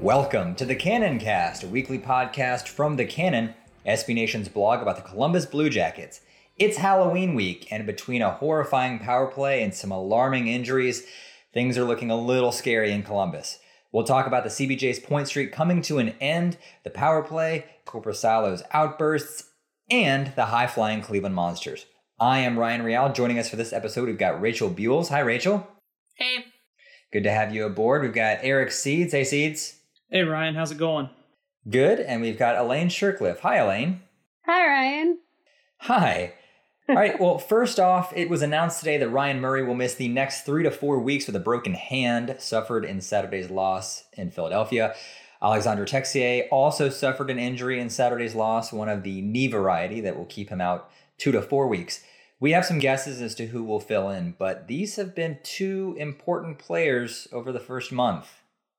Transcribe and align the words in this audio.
Welcome 0.00 0.54
to 0.54 0.64
the 0.64 0.76
Cannon 0.76 1.18
Cast, 1.18 1.62
a 1.62 1.66
weekly 1.66 1.98
podcast 1.98 2.68
from 2.68 2.96
the 2.96 3.04
Cannon, 3.04 3.52
SB 3.86 4.14
Nation's 4.14 4.48
blog 4.48 4.80
about 4.80 4.96
the 4.96 5.02
Columbus 5.02 5.44
Blue 5.44 5.68
Jackets. 5.68 6.22
It's 6.56 6.78
Halloween 6.78 7.34
week, 7.34 7.70
and 7.70 7.84
between 7.84 8.22
a 8.22 8.30
horrifying 8.30 8.98
power 8.98 9.26
play 9.26 9.62
and 9.62 9.74
some 9.74 9.92
alarming 9.92 10.48
injuries, 10.48 11.04
things 11.52 11.76
are 11.76 11.84
looking 11.84 12.10
a 12.10 12.18
little 12.18 12.50
scary 12.50 12.92
in 12.92 13.02
Columbus. 13.02 13.58
We'll 13.92 14.04
talk 14.04 14.26
about 14.26 14.42
the 14.42 14.48
CBJ's 14.48 15.00
point 15.00 15.28
streak 15.28 15.52
coming 15.52 15.82
to 15.82 15.98
an 15.98 16.14
end, 16.18 16.56
the 16.82 16.88
power 16.88 17.22
play, 17.22 17.66
Korpisalo's 17.84 18.62
outbursts, 18.72 19.50
and 19.90 20.32
the 20.34 20.46
high 20.46 20.66
flying 20.66 21.02
Cleveland 21.02 21.34
Monsters. 21.34 21.84
I 22.18 22.38
am 22.38 22.58
Ryan 22.58 22.84
Real. 22.84 23.12
Joining 23.12 23.38
us 23.38 23.50
for 23.50 23.56
this 23.56 23.74
episode, 23.74 24.06
we've 24.06 24.16
got 24.16 24.40
Rachel 24.40 24.70
Buells. 24.70 25.10
Hi, 25.10 25.20
Rachel. 25.20 25.68
Hey. 26.14 26.46
Good 27.12 27.24
to 27.24 27.30
have 27.30 27.54
you 27.54 27.66
aboard. 27.66 28.00
We've 28.00 28.14
got 28.14 28.38
Eric 28.40 28.72
Seeds. 28.72 29.12
Hey, 29.12 29.24
Seeds. 29.24 29.79
Hey 30.12 30.22
Ryan, 30.22 30.56
how's 30.56 30.72
it 30.72 30.78
going? 30.78 31.08
Good. 31.68 32.00
And 32.00 32.20
we've 32.20 32.36
got 32.36 32.56
Elaine 32.56 32.88
Shercliffe. 32.88 33.38
Hi, 33.40 33.58
Elaine. 33.58 34.00
Hi, 34.44 34.66
Ryan. 34.66 35.18
Hi. 35.82 36.34
All 36.88 36.96
right. 36.96 37.20
Well, 37.20 37.38
first 37.38 37.78
off, 37.78 38.12
it 38.16 38.28
was 38.28 38.42
announced 38.42 38.80
today 38.80 38.96
that 38.98 39.08
Ryan 39.08 39.40
Murray 39.40 39.62
will 39.62 39.76
miss 39.76 39.94
the 39.94 40.08
next 40.08 40.42
three 40.42 40.64
to 40.64 40.70
four 40.72 40.98
weeks 40.98 41.28
with 41.28 41.36
a 41.36 41.40
broken 41.40 41.74
hand 41.74 42.34
suffered 42.40 42.84
in 42.84 43.00
Saturday's 43.00 43.50
loss 43.50 44.02
in 44.14 44.32
Philadelphia. 44.32 44.96
Alexandre 45.40 45.84
Texier 45.84 46.48
also 46.50 46.88
suffered 46.88 47.30
an 47.30 47.38
injury 47.38 47.78
in 47.78 47.88
Saturday's 47.88 48.34
loss, 48.34 48.72
one 48.72 48.88
of 48.88 49.04
the 49.04 49.20
knee 49.20 49.46
variety 49.46 50.00
that 50.00 50.16
will 50.16 50.26
keep 50.26 50.48
him 50.48 50.60
out 50.60 50.90
two 51.18 51.30
to 51.30 51.40
four 51.40 51.68
weeks. 51.68 52.02
We 52.40 52.50
have 52.50 52.66
some 52.66 52.80
guesses 52.80 53.22
as 53.22 53.36
to 53.36 53.46
who 53.46 53.62
will 53.62 53.78
fill 53.78 54.10
in, 54.10 54.34
but 54.36 54.66
these 54.66 54.96
have 54.96 55.14
been 55.14 55.38
two 55.44 55.94
important 56.00 56.58
players 56.58 57.28
over 57.30 57.52
the 57.52 57.60
first 57.60 57.92
month. 57.92 58.28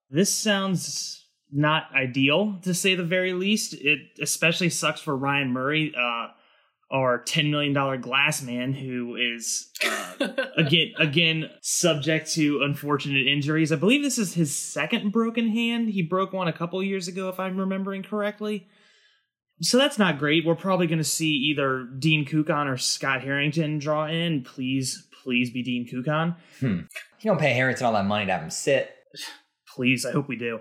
This 0.09 0.29
sounds 0.29 1.20
not 1.51 1.93
ideal 1.93 2.57
to 2.63 2.73
say 2.73 2.95
the 2.95 3.03
very 3.03 3.33
least. 3.33 3.73
It 3.73 3.99
especially 4.21 4.69
sucks 4.69 5.01
for 5.01 5.15
Ryan 5.15 5.51
Murray, 5.51 5.93
uh, 5.97 6.27
our 6.91 7.19
ten 7.23 7.51
million 7.51 7.73
dollar 7.73 7.97
glass 7.97 8.41
man, 8.41 8.73
who 8.73 9.15
is 9.15 9.69
uh, 9.85 10.27
again 10.57 10.93
again 10.99 11.49
subject 11.61 12.31
to 12.33 12.61
unfortunate 12.63 13.27
injuries. 13.27 13.71
I 13.71 13.75
believe 13.75 14.03
this 14.03 14.17
is 14.17 14.33
his 14.33 14.55
second 14.55 15.11
broken 15.11 15.49
hand. 15.49 15.89
He 15.89 16.01
broke 16.01 16.33
one 16.33 16.47
a 16.47 16.53
couple 16.53 16.81
years 16.83 17.07
ago, 17.07 17.29
if 17.29 17.39
I'm 17.39 17.57
remembering 17.57 18.03
correctly. 18.03 18.67
So 19.63 19.77
that's 19.77 19.99
not 19.99 20.17
great. 20.17 20.43
We're 20.43 20.55
probably 20.55 20.87
going 20.87 20.97
to 20.97 21.03
see 21.03 21.33
either 21.33 21.83
Dean 21.99 22.25
Kukan 22.25 22.65
or 22.65 22.77
Scott 22.77 23.21
Harrington 23.21 23.77
draw 23.77 24.07
in. 24.07 24.43
Please, 24.43 25.07
please 25.23 25.51
be 25.51 25.61
Dean 25.61 25.87
Kukan. 25.87 26.35
Hmm. 26.59 26.79
You 27.19 27.29
don't 27.29 27.39
pay 27.39 27.53
Harrington 27.53 27.85
all 27.85 27.93
that 27.93 28.05
money 28.05 28.25
to 28.25 28.31
have 28.31 28.41
him 28.41 28.49
sit. 28.49 28.89
please 29.75 30.05
i 30.05 30.11
hope 30.11 30.27
we 30.27 30.35
do 30.35 30.59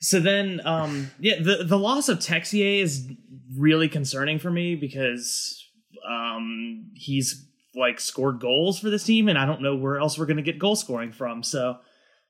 so 0.00 0.20
then 0.20 0.60
um 0.64 1.10
yeah 1.18 1.36
the 1.40 1.64
the 1.64 1.78
loss 1.78 2.08
of 2.08 2.18
texier 2.18 2.80
is 2.80 3.08
really 3.56 3.88
concerning 3.88 4.38
for 4.38 4.50
me 4.50 4.74
because 4.74 5.64
um 6.08 6.90
he's 6.94 7.46
like 7.74 8.00
scored 8.00 8.40
goals 8.40 8.78
for 8.78 8.90
this 8.90 9.04
team 9.04 9.28
and 9.28 9.38
i 9.38 9.46
don't 9.46 9.62
know 9.62 9.76
where 9.76 9.98
else 9.98 10.18
we're 10.18 10.26
going 10.26 10.36
to 10.36 10.42
get 10.42 10.58
goal 10.58 10.76
scoring 10.76 11.12
from 11.12 11.42
so 11.42 11.76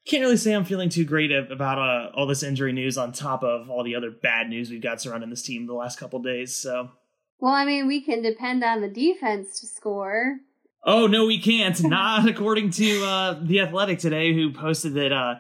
can't 0.06 0.22
really 0.22 0.36
say 0.36 0.52
i'm 0.54 0.64
feeling 0.64 0.88
too 0.88 1.04
great 1.04 1.30
about 1.30 1.78
uh, 1.78 2.10
all 2.14 2.26
this 2.26 2.42
injury 2.42 2.72
news 2.72 2.98
on 2.98 3.12
top 3.12 3.42
of 3.42 3.70
all 3.70 3.84
the 3.84 3.94
other 3.94 4.10
bad 4.10 4.48
news 4.48 4.70
we've 4.70 4.82
got 4.82 5.00
surrounding 5.00 5.30
this 5.30 5.42
team 5.42 5.66
the 5.66 5.74
last 5.74 5.98
couple 5.98 6.18
days 6.20 6.56
so 6.56 6.90
Well, 7.38 7.54
I 7.54 7.64
mean, 7.64 7.86
we 7.86 8.02
can 8.02 8.20
depend 8.20 8.62
on 8.62 8.82
the 8.82 8.88
defense 8.88 9.60
to 9.60 9.66
score. 9.66 10.40
Oh 10.84 11.06
no, 11.06 11.24
we 11.26 11.38
can't. 11.40 11.82
Not 11.82 12.28
according 12.34 12.70
to 12.72 13.04
uh, 13.04 13.38
the 13.40 13.60
Athletic 13.60 13.98
today, 13.98 14.34
who 14.34 14.52
posted 14.52 14.92
that 14.94 15.10
uh, 15.10 15.36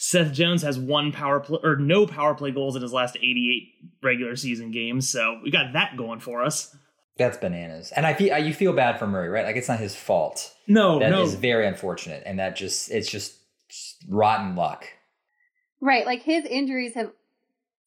Seth 0.00 0.32
Jones 0.32 0.62
has 0.62 0.78
one 0.78 1.10
power 1.10 1.40
play 1.40 1.58
or 1.62 1.76
no 1.76 2.06
power 2.06 2.34
play 2.34 2.52
goals 2.52 2.76
in 2.76 2.82
his 2.82 2.92
last 2.92 3.16
88 3.16 3.68
regular 4.02 4.36
season 4.36 4.70
games. 4.70 5.08
So 5.08 5.40
we 5.42 5.50
got 5.50 5.72
that 5.72 5.96
going 5.96 6.20
for 6.20 6.42
us. 6.42 6.74
That's 7.18 7.36
bananas. 7.36 7.92
And 7.94 8.06
I 8.06 8.14
feel 8.14 8.38
you 8.38 8.54
feel 8.54 8.72
bad 8.72 9.00
for 9.00 9.08
Murray, 9.08 9.28
right? 9.28 9.44
Like 9.44 9.56
it's 9.56 9.68
not 9.68 9.80
his 9.80 9.96
fault. 9.96 10.54
No, 10.68 11.00
That 11.00 11.10
no, 11.10 11.22
is 11.22 11.34
very 11.34 11.66
unfortunate, 11.66 12.22
and 12.24 12.38
that 12.38 12.54
just 12.54 12.92
it's 12.92 13.10
just 13.10 13.34
rotten 14.08 14.54
luck. 14.54 14.86
Right, 15.80 16.06
like 16.06 16.22
his 16.22 16.44
injuries 16.44 16.94
have, 16.94 17.12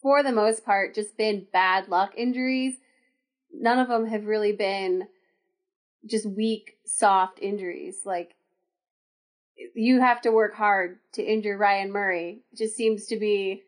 for 0.01 0.21
the 0.21 0.31
most 0.31 0.66
part, 0.66 0.95
just 0.95 1.17
been 1.17 1.47
bad 1.51 1.88
luck 1.88 2.13
injuries. 2.17 2.75
None 3.53 3.79
of 3.79 3.88
them 3.88 4.07
have 4.07 4.25
really 4.25 4.51
been 4.53 5.07
just 6.05 6.25
weak, 6.25 6.77
soft 6.85 7.39
injuries. 7.41 8.00
Like, 8.05 8.35
you 9.73 9.99
have 9.99 10.22
to 10.22 10.31
work 10.31 10.55
hard 10.55 10.99
to 11.13 11.23
injure 11.23 11.57
Ryan 11.57 11.91
Murray. 11.91 12.44
It 12.51 12.57
just 12.57 12.75
seems 12.75 13.07
to 13.07 13.17
be 13.17 13.63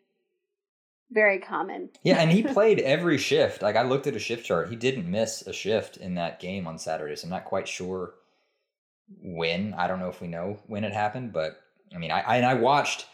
very 1.12 1.40
common. 1.40 1.90
Yeah, 2.04 2.18
and 2.18 2.32
he 2.32 2.44
played 2.54 2.80
every 2.80 3.18
shift. 3.18 3.62
Like 3.62 3.76
I 3.76 3.84
looked 3.84 4.08
at 4.08 4.16
a 4.16 4.20
shift 4.20 4.46
chart, 4.46 4.70
he 4.70 4.76
didn't 4.76 5.10
miss 5.10 5.42
a 5.44 5.54
shift 5.54 5.98
in 5.98 6.16
that 6.16 6.40
game 6.40 6.68
on 6.68 6.80
Saturday. 6.80 7.16
So 7.16 7.26
I'm 7.26 7.32
not 7.32 7.46
quite 7.46 7.68
sure 7.68 8.14
when. 9.22 9.74
I 9.76 9.88
don't 9.88 10.00
know 10.00 10.10
if 10.10 10.22
we 10.22 10.28
know 10.28 10.60
when 10.68 10.84
it 10.84 10.94
happened, 10.94 11.34
but 11.34 11.62
I 11.94 11.98
mean, 11.98 12.12
I, 12.12 12.22
I 12.22 12.38
and 12.38 12.46
I 12.46 12.56
watched. 12.56 13.06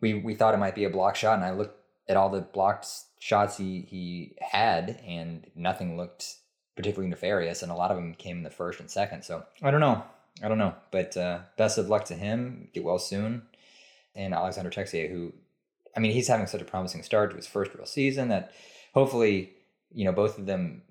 We 0.00 0.14
we 0.14 0.34
thought 0.34 0.54
it 0.54 0.58
might 0.58 0.74
be 0.74 0.84
a 0.84 0.90
block 0.90 1.16
shot, 1.16 1.36
and 1.36 1.44
I 1.44 1.52
looked 1.52 1.78
at 2.08 2.16
all 2.16 2.30
the 2.30 2.40
blocked 2.40 2.86
shots 3.20 3.56
he 3.56 3.86
he 3.88 4.36
had, 4.40 5.00
and 5.06 5.46
nothing 5.54 5.96
looked 5.96 6.36
particularly 6.76 7.08
nefarious, 7.08 7.62
and 7.62 7.70
a 7.70 7.76
lot 7.76 7.90
of 7.90 7.96
them 7.96 8.14
came 8.14 8.38
in 8.38 8.42
the 8.42 8.50
first 8.50 8.80
and 8.80 8.90
second. 8.90 9.22
So 9.22 9.44
I 9.62 9.70
don't 9.70 9.80
know. 9.80 10.02
I 10.42 10.48
don't 10.48 10.58
know, 10.58 10.74
but 10.90 11.16
uh, 11.16 11.40
best 11.56 11.78
of 11.78 11.88
luck 11.88 12.04
to 12.06 12.14
him. 12.14 12.68
Get 12.72 12.84
well 12.84 12.98
soon, 12.98 13.42
and 14.14 14.34
Alexander 14.34 14.70
Texier, 14.70 15.10
who 15.10 15.32
I 15.96 16.00
mean, 16.00 16.12
he's 16.12 16.28
having 16.28 16.46
such 16.46 16.62
a 16.62 16.66
promising 16.66 17.02
start 17.02 17.30
to 17.30 17.36
his 17.36 17.46
first 17.46 17.74
real 17.74 17.86
season 17.86 18.28
that 18.28 18.52
hopefully, 18.94 19.52
you 19.92 20.04
know, 20.04 20.12
both 20.12 20.38
of 20.38 20.46
them 20.46 20.82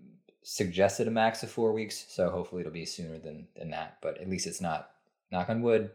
suggested 0.44 1.08
a 1.08 1.12
max 1.12 1.44
of 1.44 1.50
four 1.50 1.74
weeks. 1.74 2.06
So 2.10 2.30
hopefully 2.30 2.62
it'll 2.62 2.74
be 2.74 2.86
sooner 2.86 3.18
than 3.18 3.48
than 3.56 3.72
that. 3.72 3.98
But 4.02 4.20
at 4.20 4.30
least 4.30 4.48
it's 4.48 4.62
not 4.62 4.92
knock 5.32 5.50
on 5.50 5.62
wood 5.62 5.92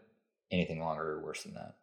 anything 0.51 0.81
longer 0.81 1.13
or 1.13 1.21
worse 1.21 1.43
than 1.43 1.55
that. 1.55 1.75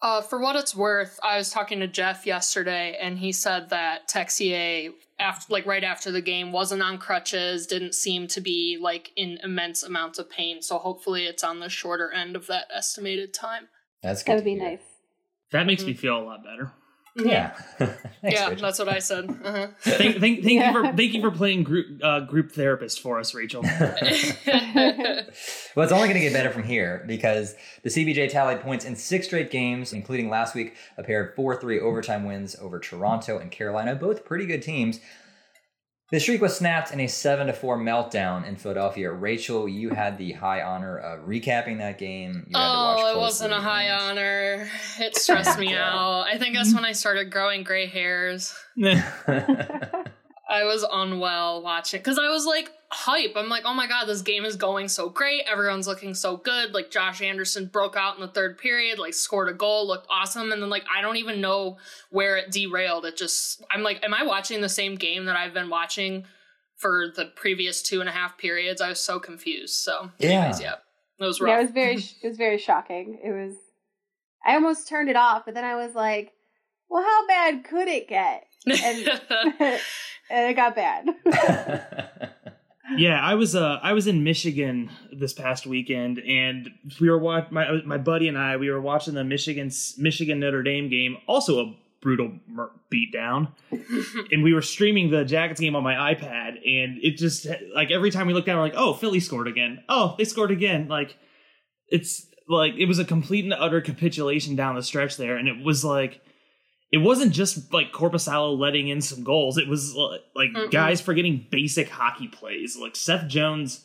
Uh, 0.00 0.22
for 0.22 0.38
what 0.38 0.54
it's 0.54 0.76
worth, 0.76 1.18
I 1.24 1.38
was 1.38 1.50
talking 1.50 1.80
to 1.80 1.88
Jeff 1.88 2.24
yesterday, 2.24 2.96
and 3.00 3.18
he 3.18 3.32
said 3.32 3.70
that 3.70 4.08
Texier, 4.08 4.92
after 5.18 5.52
like 5.52 5.66
right 5.66 5.82
after 5.82 6.12
the 6.12 6.20
game, 6.20 6.52
wasn't 6.52 6.82
on 6.82 6.98
crutches, 6.98 7.66
didn't 7.66 7.94
seem 7.94 8.28
to 8.28 8.40
be 8.40 8.78
like 8.80 9.10
in 9.16 9.38
immense 9.42 9.82
amounts 9.82 10.20
of 10.20 10.30
pain. 10.30 10.62
So 10.62 10.78
hopefully, 10.78 11.24
it's 11.24 11.42
on 11.42 11.58
the 11.58 11.68
shorter 11.68 12.12
end 12.12 12.36
of 12.36 12.46
that 12.46 12.66
estimated 12.72 13.34
time. 13.34 13.68
That's 14.02 14.22
good. 14.22 14.32
That 14.32 14.34
would 14.36 14.40
to 14.42 14.44
be 14.44 14.54
hear. 14.54 14.70
nice. 14.70 14.82
that 15.50 15.66
makes 15.66 15.82
me 15.82 15.94
feel 15.94 16.16
a 16.16 16.22
lot 16.22 16.44
better. 16.44 16.72
Yeah. 17.18 17.54
Thanks, 17.78 18.00
yeah, 18.22 18.48
Rachel. 18.48 18.62
that's 18.62 18.78
what 18.78 18.88
I 18.88 18.98
said. 18.98 19.28
Uh-huh. 19.44 19.68
Thank, 19.80 20.18
thank, 20.18 20.42
thank 20.42 20.50
you 20.50 20.72
for 20.72 20.82
thank 20.96 21.14
you 21.14 21.20
for 21.20 21.30
playing 21.30 21.62
group 21.64 22.00
uh, 22.02 22.20
group 22.20 22.52
therapist 22.52 23.00
for 23.00 23.18
us, 23.18 23.34
Rachel. 23.34 23.64
Well, 25.76 25.84
it's 25.84 25.92
only 25.92 26.08
going 26.08 26.14
to 26.14 26.20
get 26.20 26.32
better 26.32 26.50
from 26.50 26.64
here 26.64 27.04
because 27.06 27.54
the 27.84 27.88
CBJ 27.90 28.30
tallied 28.32 28.60
points 28.60 28.84
in 28.84 28.96
six 28.96 29.26
straight 29.26 29.50
games, 29.50 29.92
including 29.92 30.28
last 30.28 30.54
week, 30.56 30.74
a 30.96 31.04
pair 31.04 31.22
of 31.22 31.36
4 31.36 31.60
3 31.60 31.78
overtime 31.78 32.24
wins 32.24 32.56
over 32.60 32.80
Toronto 32.80 33.38
and 33.38 33.52
Carolina, 33.52 33.94
both 33.94 34.24
pretty 34.24 34.46
good 34.46 34.62
teams. 34.62 34.98
The 36.10 36.18
streak 36.18 36.40
was 36.40 36.56
snapped 36.56 36.90
in 36.90 37.00
a 37.00 37.06
7 37.06 37.48
to 37.48 37.52
4 37.52 37.78
meltdown 37.78 38.46
in 38.46 38.56
Philadelphia. 38.56 39.12
Rachel, 39.12 39.68
you 39.68 39.90
had 39.90 40.16
the 40.16 40.32
high 40.32 40.62
honor 40.62 40.96
of 40.96 41.26
recapping 41.26 41.78
that 41.78 41.98
game. 41.98 42.46
You 42.48 42.58
had 42.58 42.64
to 42.64 42.78
watch 42.78 42.98
oh, 43.02 43.14
it 43.14 43.18
wasn't 43.18 43.52
a 43.52 43.60
high 43.60 43.90
honor. 43.90 44.70
It 44.98 45.16
stressed 45.18 45.58
me 45.58 45.74
out. 45.74 46.22
I 46.22 46.38
think 46.38 46.54
that's 46.54 46.72
when 46.72 46.86
I 46.86 46.92
started 46.92 47.30
growing 47.30 47.62
gray 47.62 47.86
hairs. 47.86 48.54
I 48.82 50.64
was 50.64 50.86
unwell 50.90 51.60
watching 51.60 52.00
because 52.00 52.18
I 52.18 52.28
was 52.30 52.46
like 52.46 52.72
hype. 52.90 53.32
I'm 53.36 53.48
like, 53.48 53.64
oh 53.66 53.74
my 53.74 53.86
god, 53.86 54.06
this 54.06 54.22
game 54.22 54.44
is 54.44 54.56
going 54.56 54.88
so 54.88 55.08
great. 55.08 55.42
Everyone's 55.50 55.86
looking 55.86 56.14
so 56.14 56.36
good. 56.36 56.72
Like 56.72 56.90
Josh 56.90 57.20
Anderson 57.20 57.66
broke 57.66 57.96
out 57.96 58.14
in 58.16 58.20
the 58.20 58.28
third 58.28 58.58
period, 58.58 58.98
like 58.98 59.14
scored 59.14 59.48
a 59.48 59.52
goal, 59.54 59.86
looked 59.86 60.06
awesome, 60.10 60.52
and 60.52 60.62
then 60.62 60.70
like 60.70 60.84
I 60.94 61.00
don't 61.02 61.16
even 61.16 61.40
know 61.40 61.76
where 62.10 62.36
it 62.36 62.50
derailed. 62.50 63.04
It 63.04 63.16
just 63.16 63.62
I'm 63.70 63.82
like, 63.82 64.02
am 64.04 64.14
I 64.14 64.22
watching 64.24 64.60
the 64.60 64.68
same 64.68 64.94
game 64.94 65.26
that 65.26 65.36
I've 65.36 65.54
been 65.54 65.68
watching 65.70 66.24
for 66.76 67.08
the 67.14 67.26
previous 67.36 67.82
two 67.82 68.00
and 68.00 68.08
a 68.08 68.12
half 68.12 68.38
periods? 68.38 68.80
I 68.80 68.88
was 68.88 69.00
so 69.00 69.18
confused. 69.18 69.74
So, 69.74 70.10
anyways, 70.20 70.60
Yeah. 70.60 70.66
yeah, 70.66 71.24
it 71.24 71.24
was 71.26 71.40
Yeah, 71.40 71.46
rough. 71.46 71.58
it 71.58 71.62
was 71.64 71.72
very 71.72 71.94
it 72.22 72.28
was 72.28 72.36
very 72.36 72.58
shocking. 72.58 73.18
It 73.22 73.30
was 73.32 73.54
I 74.46 74.54
almost 74.54 74.88
turned 74.88 75.10
it 75.10 75.16
off, 75.16 75.42
but 75.44 75.54
then 75.54 75.64
I 75.64 75.74
was 75.74 75.94
like, 75.94 76.32
well, 76.88 77.02
how 77.02 77.26
bad 77.26 77.64
could 77.64 77.88
it 77.88 78.08
get? 78.08 78.46
And 78.66 79.08
and 80.30 80.50
it 80.50 80.54
got 80.56 80.74
bad. 80.74 81.06
Yeah, 82.96 83.20
I 83.20 83.34
was 83.34 83.54
uh 83.54 83.78
I 83.82 83.92
was 83.92 84.06
in 84.06 84.24
Michigan 84.24 84.90
this 85.12 85.32
past 85.32 85.66
weekend, 85.66 86.18
and 86.18 86.70
we 87.00 87.10
were 87.10 87.18
watch 87.18 87.50
my 87.50 87.82
my 87.84 87.98
buddy 87.98 88.28
and 88.28 88.38
I 88.38 88.56
we 88.56 88.70
were 88.70 88.80
watching 88.80 89.14
the 89.14 89.24
Michigan 89.24 89.70
Michigan 89.98 90.40
Notre 90.40 90.62
Dame 90.62 90.88
game, 90.88 91.18
also 91.26 91.60
a 91.60 91.76
brutal 92.00 92.32
mer- 92.46 92.70
beatdown, 92.92 93.48
and 94.32 94.42
we 94.42 94.54
were 94.54 94.62
streaming 94.62 95.10
the 95.10 95.24
Jackets 95.24 95.60
game 95.60 95.76
on 95.76 95.82
my 95.82 96.14
iPad, 96.14 96.56
and 96.66 96.98
it 97.02 97.16
just 97.16 97.46
like 97.74 97.90
every 97.90 98.10
time 98.10 98.26
we 98.26 98.32
looked 98.32 98.46
down, 98.46 98.56
we're 98.56 98.62
like, 98.62 98.74
oh, 98.76 98.94
Philly 98.94 99.20
scored 99.20 99.48
again, 99.48 99.82
oh, 99.88 100.14
they 100.16 100.24
scored 100.24 100.50
again, 100.50 100.88
like 100.88 101.16
it's 101.88 102.26
like 102.48 102.74
it 102.78 102.86
was 102.86 102.98
a 102.98 103.04
complete 103.04 103.44
and 103.44 103.54
utter 103.54 103.80
capitulation 103.80 104.56
down 104.56 104.76
the 104.76 104.82
stretch 104.82 105.16
there, 105.16 105.36
and 105.36 105.48
it 105.48 105.62
was 105.64 105.84
like. 105.84 106.20
It 106.90 106.98
wasn't 106.98 107.32
just 107.32 107.72
like 107.72 107.92
Korpisalo 107.92 108.58
letting 108.58 108.88
in 108.88 109.00
some 109.00 109.22
goals. 109.22 109.58
It 109.58 109.68
was 109.68 109.94
uh, 109.96 110.18
like 110.34 110.50
Mm-mm. 110.50 110.70
guys 110.70 111.00
forgetting 111.00 111.46
basic 111.50 111.90
hockey 111.90 112.28
plays. 112.28 112.78
Like 112.80 112.96
Seth 112.96 113.28
Jones, 113.28 113.84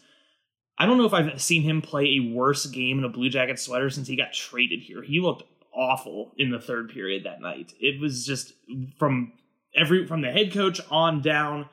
I 0.78 0.86
don't 0.86 0.98
know 0.98 1.06
if 1.06 1.14
I've 1.14 1.42
seen 1.42 1.64
him 1.64 1.82
play 1.82 2.06
a 2.06 2.34
worse 2.34 2.66
game 2.66 3.00
in 3.00 3.04
a 3.04 3.10
Blue 3.10 3.30
Jacket 3.30 3.60
sweater 3.60 3.90
since 3.90 4.08
he 4.08 4.16
got 4.16 4.34
traded 4.34 4.80
here. 4.82 5.04
He 5.04 5.20
looked 5.20 5.44
awful 5.76 6.32
in 6.38 6.52
the 6.52 6.60
third 6.60 6.90
period 6.92 7.26
that 7.26 7.42
night. 7.42 7.74
It 7.80 8.00
was 8.00 8.26
just 8.26 8.54
from 8.98 9.34
every 9.76 10.08
from 10.08 10.22
the 10.22 10.32
head 10.32 10.54
coach 10.54 10.80
on 10.90 11.22
down 11.22 11.68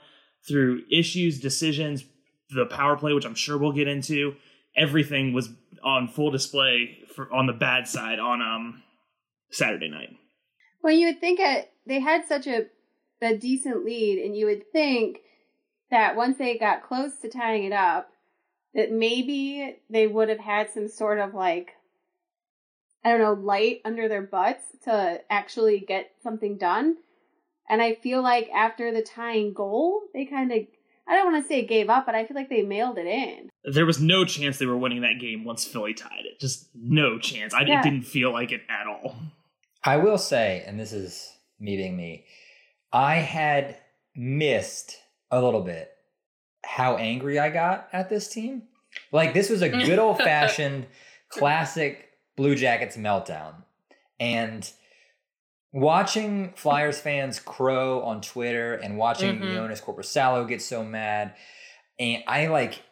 through 0.48 0.82
issues, 0.90 1.38
decisions, 1.38 2.04
the 2.50 2.66
power 2.66 2.96
play, 2.96 3.12
which 3.12 3.26
I'm 3.26 3.34
sure 3.34 3.56
we'll 3.56 3.72
get 3.72 3.88
into. 3.88 4.34
Everything 4.76 5.32
was 5.32 5.48
on 5.84 6.08
full 6.08 6.30
display 6.30 6.98
for 7.14 7.32
on 7.32 7.46
the 7.46 7.52
bad 7.52 7.86
side 7.86 8.18
on 8.18 8.42
um 8.42 8.82
Saturday 9.50 9.88
night. 9.88 10.10
Well, 10.82 10.92
you 10.92 11.06
would 11.08 11.20
think 11.20 11.40
it, 11.40 11.72
they 11.86 12.00
had 12.00 12.26
such 12.26 12.46
a 12.46 12.66
a 13.22 13.36
decent 13.36 13.84
lead, 13.84 14.18
and 14.24 14.34
you 14.34 14.46
would 14.46 14.70
think 14.72 15.18
that 15.90 16.16
once 16.16 16.38
they 16.38 16.56
got 16.56 16.82
close 16.82 17.18
to 17.20 17.28
tying 17.28 17.64
it 17.64 17.72
up, 17.72 18.10
that 18.74 18.92
maybe 18.92 19.76
they 19.90 20.06
would 20.06 20.28
have 20.28 20.38
had 20.38 20.70
some 20.70 20.88
sort 20.88 21.18
of 21.18 21.34
like 21.34 21.72
I 23.04 23.10
don't 23.10 23.20
know 23.20 23.32
light 23.32 23.80
under 23.84 24.08
their 24.08 24.22
butts 24.22 24.64
to 24.84 25.20
actually 25.30 25.80
get 25.80 26.10
something 26.22 26.58
done. 26.58 26.96
And 27.68 27.80
I 27.80 27.94
feel 27.94 28.22
like 28.22 28.48
after 28.50 28.92
the 28.92 29.02
tying 29.02 29.52
goal, 29.52 30.02
they 30.12 30.24
kind 30.24 30.52
of 30.52 30.58
I 31.08 31.16
don't 31.16 31.32
want 31.32 31.42
to 31.42 31.48
say 31.48 31.64
gave 31.66 31.90
up, 31.90 32.06
but 32.06 32.14
I 32.14 32.24
feel 32.24 32.36
like 32.36 32.50
they 32.50 32.62
mailed 32.62 32.98
it 32.98 33.06
in. 33.06 33.50
There 33.64 33.86
was 33.86 34.00
no 34.00 34.24
chance 34.24 34.58
they 34.58 34.66
were 34.66 34.76
winning 34.76 35.00
that 35.02 35.18
game 35.20 35.44
once 35.44 35.64
Philly 35.64 35.92
tied 35.92 36.24
it. 36.24 36.40
Just 36.40 36.68
no 36.74 37.18
chance. 37.18 37.52
I 37.52 37.62
Yeah. 37.62 37.80
it 37.80 37.82
didn't 37.82 38.02
feel 38.02 38.32
like 38.32 38.52
it 38.52 38.62
at 38.68 38.86
all. 38.86 39.16
I 39.84 39.96
will 39.96 40.18
say, 40.18 40.62
and 40.66 40.78
this 40.78 40.92
is 40.92 41.32
me 41.58 41.76
being 41.76 41.96
me, 41.96 42.24
I 42.92 43.16
had 43.16 43.76
missed 44.14 44.96
a 45.30 45.40
little 45.42 45.62
bit 45.62 45.90
how 46.64 46.96
angry 46.96 47.38
I 47.38 47.50
got 47.50 47.88
at 47.92 48.08
this 48.10 48.28
team. 48.28 48.64
Like 49.12 49.32
this 49.34 49.48
was 49.48 49.62
a 49.62 49.68
good 49.68 49.98
old 50.00 50.18
fashioned 50.18 50.86
classic 51.28 52.08
Blue 52.36 52.54
Jackets 52.54 52.96
meltdown. 52.96 53.54
And 54.18 54.70
watching 55.72 56.52
Flyers 56.56 56.98
fans 57.00 57.38
crow 57.40 58.02
on 58.02 58.20
Twitter 58.20 58.74
and 58.74 58.98
watching 58.98 59.38
Mhm. 59.38 59.52
Joonas 59.52 59.82
Korpisalo 59.82 60.46
get 60.48 60.60
so 60.60 60.82
mad, 60.84 61.34
and 61.98 62.22
I 62.26 62.46
like 62.48 62.82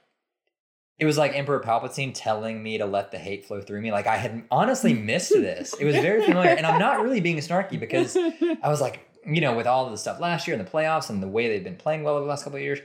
it 0.98 1.04
was 1.04 1.16
like 1.16 1.34
Emperor 1.34 1.60
Palpatine 1.60 2.12
telling 2.14 2.62
me 2.62 2.78
to 2.78 2.86
let 2.86 3.10
the 3.12 3.18
hate 3.18 3.46
flow 3.46 3.60
through 3.60 3.80
me. 3.80 3.92
Like 3.92 4.06
I 4.06 4.16
had 4.16 4.44
honestly 4.50 4.94
missed 4.94 5.30
this. 5.32 5.74
It 5.74 5.84
was 5.84 5.94
very 5.96 6.24
familiar, 6.24 6.50
and 6.50 6.66
I'm 6.66 6.78
not 6.78 7.02
really 7.02 7.20
being 7.20 7.36
snarky 7.38 7.78
because 7.78 8.16
I 8.16 8.68
was 8.68 8.80
like, 8.80 9.08
you 9.24 9.40
know, 9.40 9.54
with 9.54 9.66
all 9.66 9.84
of 9.86 9.92
the 9.92 9.98
stuff 9.98 10.20
last 10.20 10.46
year 10.48 10.56
in 10.56 10.64
the 10.64 10.70
playoffs 10.70 11.10
and 11.10 11.22
the 11.22 11.28
way 11.28 11.48
they've 11.48 11.62
been 11.64 11.76
playing 11.76 12.02
well 12.02 12.14
over 12.14 12.24
the 12.24 12.28
last 12.30 12.44
couple 12.44 12.56
of 12.56 12.62
years, 12.62 12.80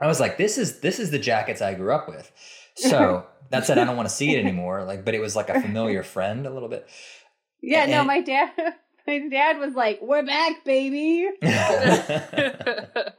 I 0.00 0.06
was 0.06 0.18
like, 0.20 0.36
this 0.38 0.58
is 0.58 0.80
this 0.80 0.98
is 0.98 1.10
the 1.10 1.18
jackets 1.18 1.62
I 1.62 1.74
grew 1.74 1.92
up 1.92 2.08
with. 2.08 2.30
So 2.74 3.26
that 3.50 3.64
said, 3.64 3.78
I 3.78 3.84
don't 3.84 3.96
want 3.96 4.08
to 4.08 4.14
see 4.14 4.34
it 4.34 4.40
anymore. 4.44 4.84
Like, 4.84 5.04
but 5.04 5.14
it 5.14 5.20
was 5.20 5.36
like 5.36 5.48
a 5.48 5.60
familiar 5.60 6.02
friend 6.02 6.46
a 6.46 6.50
little 6.52 6.68
bit. 6.68 6.86
Yeah, 7.62 7.86
no, 7.86 8.04
my 8.04 8.20
dad 8.20 8.50
my 9.06 9.18
dad 9.28 9.58
was 9.58 9.74
like, 9.74 10.00
"We're 10.02 10.24
back, 10.24 10.64
baby." 10.64 11.28
a 11.42 13.12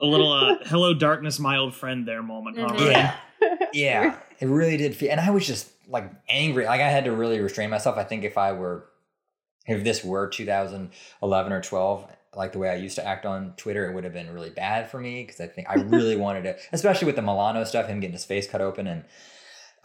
little 0.00 0.32
uh, 0.32 0.56
"Hello, 0.64 0.94
darkness, 0.94 1.38
my 1.38 1.56
old 1.56 1.74
friend" 1.74 2.06
there 2.06 2.22
moment. 2.22 2.58
Huh, 2.58 2.66
Mhm. 2.68 2.78
Ryan? 2.78 2.90
yeah, 2.90 3.16
yeah, 3.72 4.16
it 4.40 4.46
really 4.46 4.76
did 4.76 4.96
feel, 4.96 5.10
and 5.10 5.20
I 5.20 5.30
was 5.30 5.46
just 5.46 5.70
like 5.88 6.10
angry. 6.28 6.64
Like 6.64 6.80
I 6.80 6.88
had 6.88 7.04
to 7.04 7.12
really 7.12 7.40
restrain 7.40 7.70
myself. 7.70 7.96
I 7.96 8.04
think 8.04 8.24
if 8.24 8.38
I 8.38 8.52
were, 8.52 8.88
if 9.66 9.84
this 9.84 10.04
were 10.04 10.28
2011 10.28 11.52
or 11.52 11.60
12, 11.60 12.06
like 12.34 12.52
the 12.52 12.58
way 12.58 12.70
I 12.70 12.76
used 12.76 12.96
to 12.96 13.06
act 13.06 13.26
on 13.26 13.54
Twitter, 13.56 13.90
it 13.90 13.94
would 13.94 14.04
have 14.04 14.12
been 14.12 14.32
really 14.32 14.50
bad 14.50 14.90
for 14.90 14.98
me 14.98 15.22
because 15.22 15.40
I 15.40 15.46
think 15.46 15.68
I 15.68 15.74
really 15.82 16.16
wanted 16.16 16.42
to, 16.44 16.56
especially 16.72 17.06
with 17.06 17.16
the 17.16 17.22
Milano 17.22 17.64
stuff, 17.64 17.86
him 17.86 18.00
getting 18.00 18.12
his 18.12 18.24
face 18.24 18.48
cut 18.48 18.60
open, 18.60 18.86
and 18.86 19.04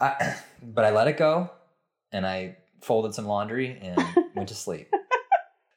I, 0.00 0.36
but 0.62 0.84
I 0.84 0.90
let 0.90 1.08
it 1.08 1.16
go, 1.16 1.50
and 2.12 2.26
I 2.26 2.56
folded 2.80 3.14
some 3.14 3.26
laundry 3.26 3.78
and 3.80 4.00
went 4.34 4.48
to 4.48 4.54
sleep. 4.56 4.90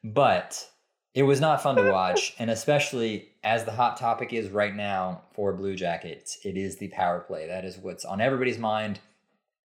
But 0.04 0.68
it 1.14 1.24
was 1.24 1.40
not 1.40 1.62
fun 1.62 1.76
to 1.76 1.90
watch, 1.90 2.34
and 2.38 2.50
especially 2.50 3.28
as 3.44 3.64
the 3.64 3.72
hot 3.72 3.98
topic 3.98 4.32
is 4.32 4.48
right 4.48 4.74
now 4.74 5.22
for 5.32 5.52
Blue 5.52 5.74
Jackets, 5.74 6.38
it 6.42 6.56
is 6.56 6.78
the 6.78 6.88
power 6.88 7.20
play. 7.20 7.46
That 7.46 7.64
is 7.64 7.76
what's 7.76 8.04
on 8.04 8.20
everybody's 8.20 8.58
mind, 8.58 9.00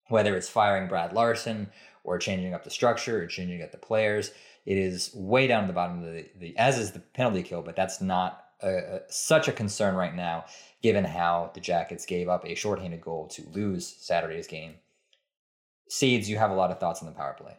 whether 0.08 0.36
it's 0.36 0.48
firing 0.48 0.88
Brad 0.88 1.14
Larsen 1.14 1.70
or 2.04 2.18
changing 2.18 2.52
up 2.52 2.64
the 2.64 2.70
structure 2.70 3.22
or 3.22 3.26
changing 3.26 3.62
up 3.62 3.72
the 3.72 3.78
players. 3.78 4.32
It 4.66 4.76
is 4.76 5.10
way 5.14 5.46
down 5.46 5.64
at 5.64 5.68
the 5.68 5.72
bottom 5.72 6.04
of 6.04 6.12
the, 6.12 6.26
the 6.38 6.56
as 6.58 6.78
is 6.78 6.92
the 6.92 7.00
penalty 7.00 7.42
kill, 7.42 7.62
but 7.62 7.76
that's 7.76 8.00
not 8.02 8.44
a, 8.60 8.76
a, 8.76 9.00
such 9.08 9.48
a 9.48 9.52
concern 9.52 9.94
right 9.94 10.14
now, 10.14 10.44
given 10.82 11.04
how 11.04 11.50
the 11.54 11.60
Jackets 11.60 12.04
gave 12.04 12.28
up 12.28 12.44
a 12.44 12.54
shorthanded 12.54 13.00
goal 13.00 13.26
to 13.28 13.48
lose 13.48 13.86
Saturday's 13.86 14.46
game. 14.46 14.74
Seeds, 15.88 16.28
you 16.28 16.36
have 16.36 16.50
a 16.50 16.54
lot 16.54 16.70
of 16.70 16.78
thoughts 16.78 17.00
on 17.00 17.06
the 17.06 17.14
power 17.14 17.36
play. 17.38 17.56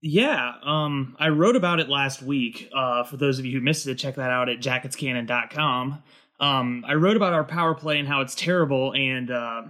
Yeah, 0.00 0.52
um, 0.62 1.16
I 1.18 1.28
wrote 1.28 1.56
about 1.56 1.80
it 1.80 1.88
last 1.88 2.22
week. 2.22 2.70
Uh, 2.72 3.02
for 3.02 3.16
those 3.16 3.38
of 3.38 3.44
you 3.44 3.58
who 3.58 3.64
missed 3.64 3.86
it, 3.86 3.96
check 3.96 4.14
that 4.14 4.30
out 4.30 4.48
at 4.48 4.60
jacketscannon.com. 4.60 6.02
Um, 6.40 6.84
I 6.86 6.94
wrote 6.94 7.16
about 7.16 7.32
our 7.32 7.44
power 7.44 7.74
play 7.74 7.98
and 7.98 8.06
how 8.06 8.20
it's 8.20 8.36
terrible 8.36 8.92
and 8.94 9.28
uh, 9.28 9.62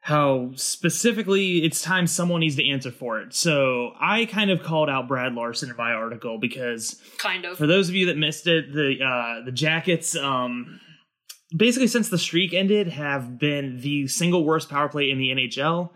how 0.00 0.52
specifically 0.54 1.64
it's 1.64 1.82
time 1.82 2.06
someone 2.06 2.40
needs 2.40 2.54
to 2.56 2.68
answer 2.68 2.92
for 2.92 3.20
it. 3.20 3.34
So 3.34 3.92
I 3.98 4.26
kind 4.26 4.52
of 4.52 4.62
called 4.62 4.88
out 4.88 5.08
Brad 5.08 5.34
Larsen 5.34 5.70
in 5.70 5.76
my 5.76 5.92
article 5.92 6.38
because 6.38 7.00
kind 7.18 7.44
of. 7.44 7.58
for 7.58 7.66
those 7.66 7.88
of 7.88 7.96
you 7.96 8.06
that 8.06 8.16
missed 8.16 8.46
it, 8.46 8.72
the 8.72 9.02
uh, 9.04 9.44
the 9.44 9.50
Jackets, 9.50 10.14
um, 10.14 10.78
basically 11.56 11.88
since 11.88 12.08
the 12.08 12.18
streak 12.18 12.54
ended, 12.54 12.86
have 12.86 13.36
been 13.36 13.80
the 13.80 14.06
single 14.06 14.44
worst 14.44 14.68
power 14.68 14.88
play 14.88 15.10
in 15.10 15.18
the 15.18 15.30
NHL 15.30 15.90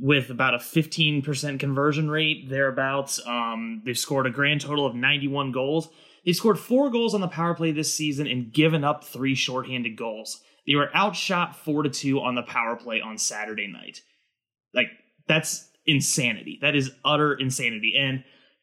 with 0.00 0.30
about 0.30 0.54
a 0.54 0.58
15% 0.58 1.58
conversion 1.58 2.10
rate 2.10 2.48
thereabouts. 2.48 3.20
Um, 3.26 3.82
they've 3.84 3.98
scored 3.98 4.26
a 4.26 4.30
grand 4.30 4.60
total 4.60 4.86
of 4.86 4.94
91 4.94 5.52
goals. 5.52 5.88
They've 6.24 6.36
scored 6.36 6.58
four 6.58 6.90
goals 6.90 7.14
on 7.14 7.20
the 7.20 7.28
power 7.28 7.54
play 7.54 7.72
this 7.72 7.92
season 7.92 8.26
and 8.26 8.52
given 8.52 8.84
up 8.84 9.04
three 9.04 9.34
shorthanded 9.34 9.96
goals. 9.96 10.42
They 10.66 10.76
were 10.76 10.94
outshot 10.94 11.56
four 11.56 11.82
to 11.82 11.90
two 11.90 12.20
on 12.20 12.34
the 12.34 12.42
power 12.42 12.76
play 12.76 13.00
on 13.00 13.18
Saturday 13.18 13.66
night. 13.66 14.02
Like 14.74 14.88
that's 15.26 15.68
insanity. 15.86 16.58
That 16.62 16.76
is 16.76 16.92
utter 17.04 17.34
insanity. 17.34 17.94
And 17.98 18.22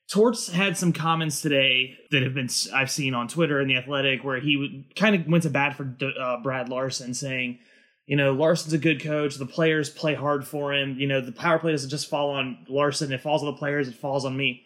Torts 0.09 0.49
had 0.49 0.77
some 0.77 0.93
comments 0.93 1.41
today 1.41 1.97
that 2.11 2.23
have 2.23 2.33
been 2.33 2.49
I've 2.73 2.89
seen 2.89 3.13
on 3.13 3.27
Twitter 3.27 3.59
and 3.59 3.69
the 3.69 3.75
Athletic 3.75 4.23
where 4.23 4.39
he 4.39 4.85
kind 4.95 5.15
of 5.15 5.27
went 5.27 5.43
to 5.43 5.49
bat 5.49 5.75
for 5.75 5.93
uh, 6.01 6.37
Brad 6.41 6.69
Larsen, 6.69 7.13
saying, 7.13 7.59
you 8.07 8.15
know, 8.15 8.33
Larsen's 8.33 8.73
a 8.73 8.77
good 8.77 9.03
coach. 9.03 9.35
The 9.35 9.45
players 9.45 9.89
play 9.89 10.15
hard 10.15 10.47
for 10.47 10.73
him. 10.73 10.97
You 10.97 11.07
know, 11.07 11.21
the 11.21 11.31
power 11.31 11.59
play 11.59 11.71
doesn't 11.71 11.89
just 11.89 12.09
fall 12.09 12.31
on 12.31 12.65
Larsen. 12.67 13.11
it 13.11 13.21
falls 13.21 13.43
on 13.43 13.47
the 13.47 13.57
players. 13.57 13.87
It 13.87 13.95
falls 13.95 14.25
on 14.25 14.35
me. 14.35 14.63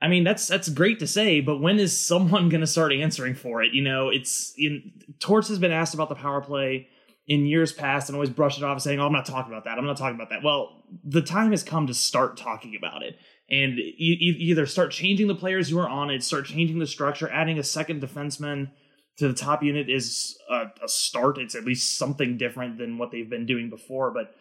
I 0.00 0.08
mean, 0.08 0.24
that's 0.24 0.46
that's 0.46 0.68
great 0.68 0.98
to 1.00 1.06
say, 1.06 1.40
but 1.40 1.60
when 1.60 1.78
is 1.78 1.98
someone 1.98 2.48
going 2.48 2.60
to 2.60 2.66
start 2.66 2.92
answering 2.92 3.34
for 3.34 3.62
it? 3.62 3.72
You 3.72 3.82
know, 3.82 4.10
it's 4.10 4.52
in 4.56 4.92
Torts 5.18 5.48
has 5.48 5.58
been 5.58 5.72
asked 5.72 5.94
about 5.94 6.10
the 6.10 6.14
power 6.14 6.40
play 6.40 6.88
in 7.26 7.46
years 7.46 7.72
past 7.72 8.08
and 8.08 8.14
always 8.14 8.30
brushed 8.30 8.58
it 8.58 8.64
off, 8.64 8.80
saying, 8.80 9.00
"Oh, 9.00 9.06
I'm 9.06 9.12
not 9.12 9.26
talking 9.26 9.52
about 9.52 9.64
that. 9.64 9.78
I'm 9.78 9.86
not 9.86 9.96
talking 9.96 10.14
about 10.14 10.28
that." 10.30 10.44
Well, 10.44 10.84
the 11.02 11.22
time 11.22 11.50
has 11.50 11.62
come 11.62 11.86
to 11.86 11.94
start 11.94 12.36
talking 12.36 12.76
about 12.76 13.02
it 13.02 13.16
and 13.48 13.78
you, 13.78 14.16
you 14.18 14.50
either 14.50 14.66
start 14.66 14.90
changing 14.90 15.28
the 15.28 15.34
players 15.34 15.70
you 15.70 15.78
are 15.78 15.88
on 15.88 16.10
it, 16.10 16.22
start 16.22 16.46
changing 16.46 16.78
the 16.78 16.86
structure, 16.86 17.30
adding 17.30 17.58
a 17.58 17.62
second 17.62 18.02
defenseman 18.02 18.70
to 19.18 19.28
the 19.28 19.34
top 19.34 19.62
unit 19.62 19.88
is 19.88 20.38
a, 20.50 20.64
a, 20.84 20.88
start. 20.88 21.38
It's 21.38 21.54
at 21.54 21.64
least 21.64 21.96
something 21.96 22.36
different 22.36 22.78
than 22.78 22.98
what 22.98 23.10
they've 23.10 23.28
been 23.28 23.46
doing 23.46 23.70
before. 23.70 24.10
But 24.10 24.34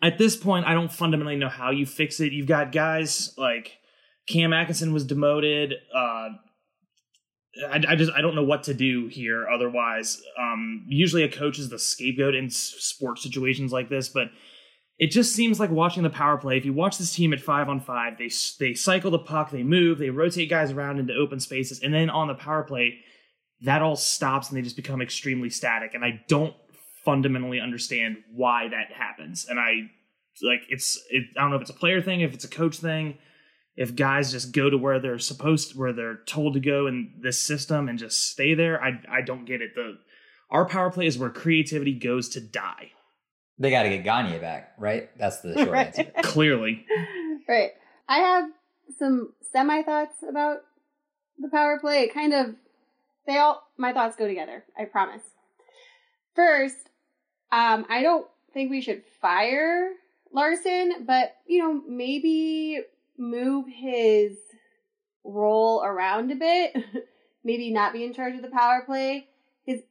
at 0.00 0.18
this 0.18 0.36
point, 0.36 0.66
I 0.66 0.74
don't 0.74 0.92
fundamentally 0.92 1.36
know 1.36 1.48
how 1.48 1.70
you 1.70 1.84
fix 1.84 2.20
it. 2.20 2.32
You've 2.32 2.46
got 2.46 2.72
guys 2.72 3.34
like 3.36 3.78
Cam 4.26 4.52
Atkinson 4.52 4.92
was 4.92 5.04
demoted. 5.04 5.74
Uh, 5.94 6.28
I, 7.68 7.82
I, 7.88 7.96
just 7.96 8.12
I 8.12 8.22
don't 8.22 8.34
know 8.34 8.44
what 8.44 8.62
to 8.64 8.74
do 8.74 9.08
here. 9.08 9.46
Otherwise, 9.48 10.22
um, 10.38 10.86
usually 10.88 11.22
a 11.22 11.28
coach 11.28 11.58
is 11.58 11.68
the 11.68 11.78
scapegoat 11.78 12.34
in 12.34 12.48
sports 12.48 13.22
situations 13.22 13.72
like 13.72 13.90
this, 13.90 14.08
but 14.08 14.28
it 14.98 15.10
just 15.10 15.34
seems 15.34 15.60
like 15.60 15.70
watching 15.70 16.02
the 16.02 16.10
power 16.10 16.38
play. 16.38 16.56
If 16.56 16.64
you 16.64 16.72
watch 16.72 16.96
this 16.96 17.14
team 17.14 17.32
at 17.32 17.40
five 17.40 17.68
on 17.68 17.80
five, 17.80 18.16
they 18.16 18.30
they 18.58 18.72
cycle 18.72 19.10
the 19.10 19.18
puck, 19.18 19.50
they 19.50 19.62
move, 19.62 19.98
they 19.98 20.10
rotate 20.10 20.48
guys 20.48 20.70
around 20.70 20.98
into 20.98 21.14
open 21.14 21.40
spaces, 21.40 21.80
and 21.80 21.92
then 21.92 22.08
on 22.08 22.28
the 22.28 22.34
power 22.34 22.62
play, 22.62 23.00
that 23.64 23.82
all 23.82 23.96
stops 23.96 24.48
and 24.48 24.56
they 24.58 24.62
just 24.62 24.76
become 24.76 25.00
extremely 25.02 25.50
static. 25.50 25.94
And 25.94 26.04
I 26.04 26.22
don't 26.28 26.54
fundamentally 27.04 27.60
understand 27.60 28.18
why 28.32 28.68
that 28.68 28.92
happens. 28.96 29.46
And 29.48 29.58
I 29.58 29.90
like 30.42 30.60
it's 30.68 30.98
it, 31.10 31.24
I 31.36 31.42
don't 31.42 31.50
know 31.50 31.56
if 31.56 31.62
it's 31.62 31.70
a 31.70 31.74
player 31.74 32.00
thing, 32.00 32.20
if 32.20 32.32
it's 32.34 32.44
a 32.44 32.48
coach 32.48 32.76
thing, 32.78 33.18
if 33.76 33.94
guys 33.94 34.32
just 34.32 34.52
go 34.52 34.70
to 34.70 34.76
where 34.78 34.98
they're 34.98 35.18
supposed, 35.18 35.76
where 35.76 35.92
they're 35.92 36.20
told 36.26 36.54
to 36.54 36.60
go 36.60 36.86
in 36.86 37.14
this 37.22 37.38
system 37.40 37.88
and 37.88 37.98
just 37.98 38.30
stay 38.30 38.54
there. 38.54 38.82
I 38.82 39.00
I 39.08 39.20
don't 39.22 39.44
get 39.44 39.60
it. 39.60 39.74
The 39.74 39.98
our 40.50 40.66
power 40.66 40.90
play 40.90 41.06
is 41.06 41.18
where 41.18 41.30
creativity 41.30 41.98
goes 41.98 42.28
to 42.30 42.40
die. 42.40 42.90
They 43.58 43.70
got 43.70 43.84
to 43.84 43.88
get 43.90 44.02
Gagne 44.04 44.38
back, 44.38 44.72
right? 44.78 45.10
That's 45.18 45.40
the 45.40 45.54
short 45.56 45.68
Right. 45.68 45.86
answer. 45.86 46.12
Clearly, 46.22 46.84
Right. 47.48 47.70
I 48.08 48.18
have 48.18 48.50
some 48.98 49.32
semi 49.52 49.82
thoughts 49.82 50.16
about 50.28 50.58
the 51.38 51.48
power 51.48 51.78
play. 51.78 52.02
It 52.02 52.14
kind 52.14 52.32
of 52.34 52.54
they 53.26 53.38
all 53.38 53.62
my 53.76 53.92
thoughts 53.92 54.16
go 54.16 54.26
together, 54.26 54.64
I 54.78 54.84
promise. 54.84 55.22
First, 56.34 56.88
um, 57.50 57.86
I 57.88 58.02
don't 58.02 58.26
think 58.54 58.70
we 58.70 58.80
should 58.80 59.04
fire 59.20 59.92
Larsen, 60.32 61.04
but 61.06 61.36
you 61.46 61.58
know, 61.58 61.82
maybe 61.86 62.80
move 63.18 63.66
his 63.68 64.36
role 65.24 65.82
around 65.84 66.32
a 66.32 66.36
bit. 66.36 66.76
maybe 67.44 67.70
not 67.70 67.92
be 67.92 68.04
in 68.04 68.14
charge 68.14 68.34
of 68.34 68.42
the 68.42 68.48
power 68.48 68.82
play. 68.84 69.28
Because 69.64 69.82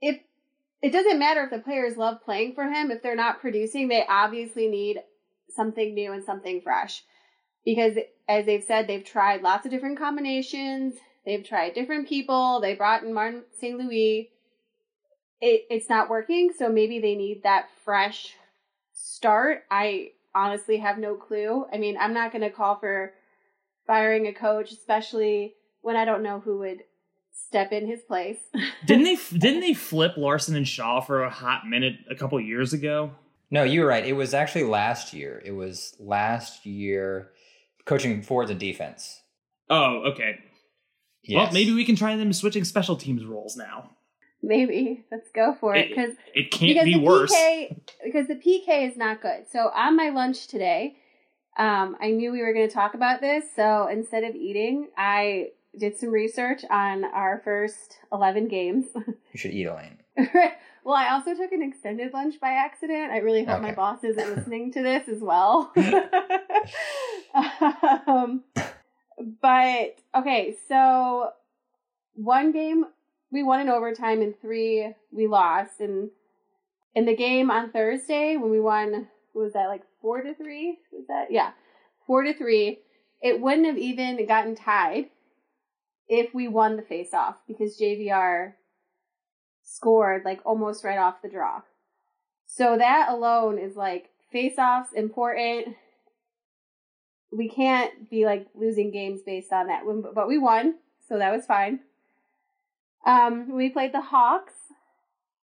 if 0.00 0.20
it 0.82 0.90
doesn't 0.90 1.18
matter 1.18 1.44
if 1.44 1.50
the 1.50 1.58
players 1.58 1.96
love 1.96 2.24
playing 2.24 2.54
for 2.54 2.64
him, 2.64 2.90
if 2.90 3.02
they're 3.02 3.16
not 3.16 3.40
producing, 3.40 3.88
they 3.88 4.04
obviously 4.08 4.68
need 4.68 5.00
something 5.48 5.94
new 5.94 6.12
and 6.12 6.24
something 6.24 6.60
fresh. 6.60 7.04
Because 7.64 7.96
as 8.28 8.46
they've 8.46 8.64
said, 8.64 8.86
they've 8.86 9.04
tried 9.04 9.42
lots 9.42 9.64
of 9.64 9.70
different 9.70 9.98
combinations. 9.98 10.94
They've 11.24 11.46
tried 11.46 11.74
different 11.74 12.08
people. 12.08 12.60
They 12.60 12.74
brought 12.74 13.02
in 13.02 13.14
Martin 13.14 13.42
St. 13.60 13.78
Louis. 13.78 14.30
It, 15.40 15.66
it's 15.70 15.88
not 15.88 16.10
working, 16.10 16.52
so 16.56 16.68
maybe 16.68 17.00
they 17.00 17.14
need 17.14 17.42
that 17.42 17.68
fresh 17.84 18.34
start. 18.92 19.64
I 19.70 20.10
honestly 20.34 20.78
have 20.78 20.98
no 20.98 21.14
clue. 21.14 21.66
I 21.72 21.78
mean, 21.78 21.96
I'm 21.98 22.14
not 22.14 22.32
going 22.32 22.42
to 22.42 22.50
call 22.50 22.78
for 22.78 23.12
firing 23.86 24.26
a 24.26 24.32
coach, 24.32 24.72
especially 24.72 25.54
when 25.80 25.96
I 25.96 26.04
don't 26.04 26.22
know 26.22 26.40
who 26.40 26.58
would 26.58 26.84
step 27.32 27.72
in 27.72 27.86
his 27.86 28.00
place. 28.02 28.38
didn't 28.86 29.04
they 29.04 29.16
didn't 29.36 29.60
they 29.60 29.74
flip 29.74 30.16
Larsen 30.16 30.56
and 30.56 30.66
Shaw 30.66 31.00
for 31.00 31.24
a 31.24 31.30
hot 31.30 31.66
minute 31.66 31.96
a 32.10 32.14
couple 32.14 32.40
years 32.40 32.72
ago? 32.72 33.12
No, 33.50 33.64
you 33.64 33.82
were 33.82 33.86
right. 33.86 34.06
It 34.06 34.14
was 34.14 34.32
actually 34.32 34.64
last 34.64 35.12
year. 35.12 35.42
It 35.44 35.52
was 35.52 35.94
last 35.98 36.64
year 36.64 37.32
coaching 37.84 38.22
forwards 38.22 38.50
and 38.50 38.58
defense. 38.58 39.20
Oh, 39.68 40.04
okay. 40.12 40.38
Yes. 41.24 41.36
Well, 41.46 41.52
maybe 41.52 41.72
we 41.72 41.84
can 41.84 41.96
try 41.96 42.16
them 42.16 42.32
switching 42.32 42.64
special 42.64 42.96
teams 42.96 43.24
roles 43.24 43.56
now. 43.56 43.90
maybe 44.42 45.04
let's 45.12 45.30
go 45.30 45.54
for 45.60 45.74
it 45.76 45.86
It- 45.86 45.88
because 45.90 46.10
It 46.34 46.50
can't 46.50 46.68
because 46.74 46.84
be 46.84 46.94
the 46.94 47.00
worse. 47.00 47.32
PK, 47.32 47.76
because 48.04 48.26
the 48.26 48.34
PK 48.34 48.88
is 48.90 48.96
not 48.96 49.20
good. 49.22 49.46
So 49.50 49.70
on 49.74 49.96
my 49.96 50.08
lunch 50.08 50.48
today, 50.48 50.96
um, 51.56 51.96
I 52.00 52.10
knew 52.10 52.32
we 52.32 52.40
were 52.42 52.52
going 52.52 52.66
to 52.68 52.74
talk 52.74 52.94
about 52.94 53.20
this. 53.20 53.44
So 53.54 53.86
instead 53.86 54.24
of 54.24 54.34
eating, 54.34 54.88
I 54.96 55.50
did 55.78 55.96
some 55.96 56.10
research 56.10 56.62
on 56.70 57.04
our 57.04 57.40
first 57.44 57.98
eleven 58.12 58.48
games. 58.48 58.86
You 59.32 59.38
should 59.38 59.52
eat 59.52 59.64
Elaine. 59.66 59.98
well, 60.84 60.94
I 60.94 61.08
also 61.12 61.34
took 61.34 61.52
an 61.52 61.62
extended 61.62 62.12
lunch 62.12 62.38
by 62.40 62.50
accident. 62.50 63.10
I 63.12 63.18
really 63.18 63.44
hope 63.44 63.62
my 63.62 63.72
boss 63.72 64.02
isn't 64.04 64.36
listening 64.36 64.72
to 64.72 64.82
this 64.82 65.08
as 65.08 65.20
well. 65.20 65.72
um, 68.06 68.42
but 69.40 69.98
okay, 70.14 70.56
so 70.68 71.30
one 72.14 72.52
game 72.52 72.84
we 73.30 73.42
won 73.42 73.60
in 73.60 73.68
overtime, 73.68 74.20
and 74.20 74.34
three 74.40 74.94
we 75.10 75.26
lost. 75.26 75.80
And 75.80 76.10
in 76.94 77.06
the 77.06 77.16
game 77.16 77.50
on 77.50 77.70
Thursday 77.70 78.36
when 78.36 78.50
we 78.50 78.60
won, 78.60 79.08
was 79.34 79.54
that 79.54 79.68
like 79.68 79.82
four 80.00 80.22
to 80.22 80.34
three? 80.34 80.78
Was 80.92 81.06
that 81.08 81.26
yeah, 81.30 81.52
four 82.06 82.22
to 82.22 82.34
three? 82.34 82.80
It 83.22 83.40
wouldn't 83.40 83.66
have 83.66 83.78
even 83.78 84.26
gotten 84.26 84.54
tied 84.54 85.06
if 86.08 86.34
we 86.34 86.48
won 86.48 86.76
the 86.76 86.82
face 86.82 87.14
off 87.14 87.36
because 87.46 87.80
JVR 87.80 88.54
scored 89.62 90.24
like 90.24 90.40
almost 90.44 90.84
right 90.84 90.98
off 90.98 91.22
the 91.22 91.28
draw. 91.28 91.62
So 92.46 92.76
that 92.76 93.08
alone 93.08 93.58
is 93.58 93.76
like 93.76 94.10
face 94.30 94.58
offs 94.58 94.92
important. 94.94 95.76
We 97.32 97.48
can't 97.48 98.10
be 98.10 98.26
like 98.26 98.46
losing 98.54 98.90
games 98.90 99.22
based 99.22 99.52
on 99.52 99.68
that. 99.68 99.82
But 100.14 100.28
we 100.28 100.38
won, 100.38 100.74
so 101.08 101.18
that 101.18 101.32
was 101.32 101.46
fine. 101.46 101.80
Um, 103.06 103.50
we 103.52 103.70
played 103.70 103.92
the 103.92 104.00
Hawks. 104.00 104.52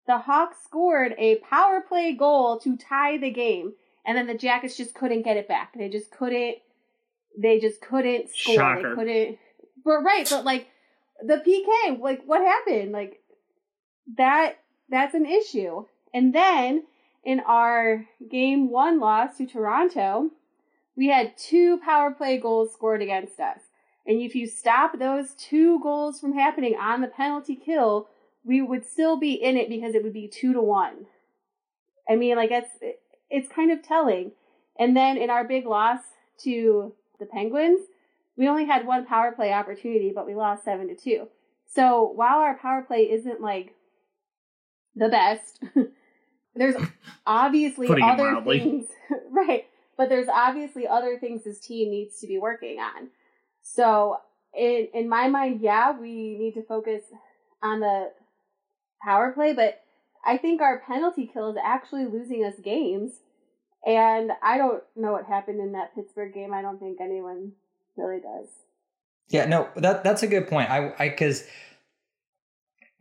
The 0.08 0.18
Hawks 0.18 0.58
scored 0.64 1.16
a 1.18 1.36
power 1.38 1.82
play 1.82 2.14
goal 2.14 2.60
to 2.60 2.78
tie 2.78 3.18
the 3.18 3.30
game, 3.30 3.74
and 4.06 4.18
then 4.18 4.28
the 4.28 4.38
Jackets 4.38 4.76
just 4.76 4.94
couldn't 4.94 5.24
get 5.24 5.38
it 5.38 5.48
back. 5.48 5.74
They 5.78 5.90
just 5.90 6.12
couldn't. 6.12 6.58
They 7.38 7.60
just 7.60 7.82
couldn't 7.82 8.30
score. 8.30 8.56
Shocker. 8.56 8.90
They 8.90 8.96
couldn't. 8.96 9.38
But 9.84 10.04
right, 10.04 10.28
but 10.30 10.46
like 10.46 10.68
the 11.22 11.36
PK, 11.36 12.00
like 12.00 12.24
what 12.26 12.42
happened? 12.42 12.92
Like 12.92 13.22
that. 14.18 14.60
That's 14.90 15.16
an 15.16 15.26
issue. 15.26 15.86
And 16.14 16.36
then 16.36 16.84
in 17.24 17.40
our 17.40 18.06
game 18.30 18.70
one 18.70 19.00
loss 19.00 19.38
to 19.38 19.48
Toronto, 19.48 20.30
we 20.96 21.08
had 21.08 21.38
two 21.38 21.80
power 21.80 22.12
play 22.12 22.38
goals 22.38 22.74
scored 22.74 23.02
against 23.02 23.40
us. 23.40 23.60
And 24.06 24.22
if 24.22 24.36
you 24.36 24.48
stop 24.48 25.00
those 25.00 25.32
two 25.32 25.80
goals 25.82 26.20
from 26.20 26.34
happening 26.34 26.76
on 26.76 27.02
the 27.02 27.08
penalty 27.08 27.56
kill, 27.56 28.10
we 28.44 28.62
would 28.62 28.86
still 28.86 29.18
be 29.18 29.34
in 29.34 29.56
it 29.58 29.70
because 29.70 29.96
it 29.96 30.04
would 30.04 30.14
be 30.14 30.28
two 30.28 30.54
to 30.54 30.62
one. 30.62 31.06
I 32.10 32.16
mean, 32.16 32.36
like 32.36 32.52
it's 32.52 32.72
it's 33.30 33.48
kind 33.48 33.72
of 33.72 33.82
telling. 33.82 34.32
And 34.78 34.96
then 34.96 35.18
in 35.18 35.30
our 35.30 35.44
big 35.44 35.66
loss 35.66 36.00
to 36.40 36.94
the 37.20 37.26
Penguins, 37.26 37.82
we 38.36 38.48
only 38.48 38.66
had 38.66 38.86
one 38.86 39.06
power 39.06 39.32
play 39.32 39.54
opportunity, 39.54 40.12
but 40.14 40.26
we 40.26 40.36
lost 40.36 40.66
seven 40.66 40.88
to 40.90 40.96
two. 40.96 41.28
So 41.66 42.12
while 42.16 42.40
our 42.40 42.58
power 42.58 42.82
play 42.82 43.10
isn't 43.12 43.42
like 43.42 43.76
the 44.96 45.10
best, 45.10 45.64
there's 46.56 46.76
obviously 47.26 47.88
other 48.02 48.42
things, 48.46 48.88
right? 49.32 49.66
But 49.98 50.10
there's 50.10 50.28
obviously 50.28 50.88
other 50.88 51.18
things 51.20 51.44
this 51.44 51.60
team 51.60 51.92
needs 51.92 52.20
to 52.20 52.28
be 52.28 52.38
working 52.38 52.80
on. 52.80 53.10
So 53.62 54.18
in 54.56 54.88
in 54.94 55.10
my 55.10 55.28
mind, 55.28 55.62
yeah, 55.62 55.98
we 55.98 56.38
need 56.38 56.54
to 56.56 56.64
focus 56.64 57.04
on 57.62 57.80
the 57.80 58.12
power 59.02 59.32
play, 59.32 59.54
but 59.54 59.84
I 60.26 60.38
think 60.38 60.62
our 60.62 60.80
penalty 60.80 61.30
kill 61.32 61.52
is 61.52 61.58
actually 61.64 62.06
losing 62.06 62.44
us 62.46 62.56
games. 62.64 63.20
And 63.86 64.32
I 64.42 64.58
don't 64.58 64.82
know 64.96 65.12
what 65.12 65.26
happened 65.26 65.60
in 65.60 65.74
that 65.74 65.94
Pittsburgh 65.94 66.34
game. 66.34 66.54
I 66.54 66.62
don't 66.62 66.80
think 66.80 67.00
anyone 67.02 67.52
really 67.98 68.22
does. 68.22 68.48
Yeah, 69.28 69.46
no, 69.46 69.68
that 69.76 70.04
that's 70.04 70.24
a 70.24 70.28
good 70.28 70.48
point. 70.48 70.70
I 70.70 70.94
I 70.98 71.10
because 71.10 71.46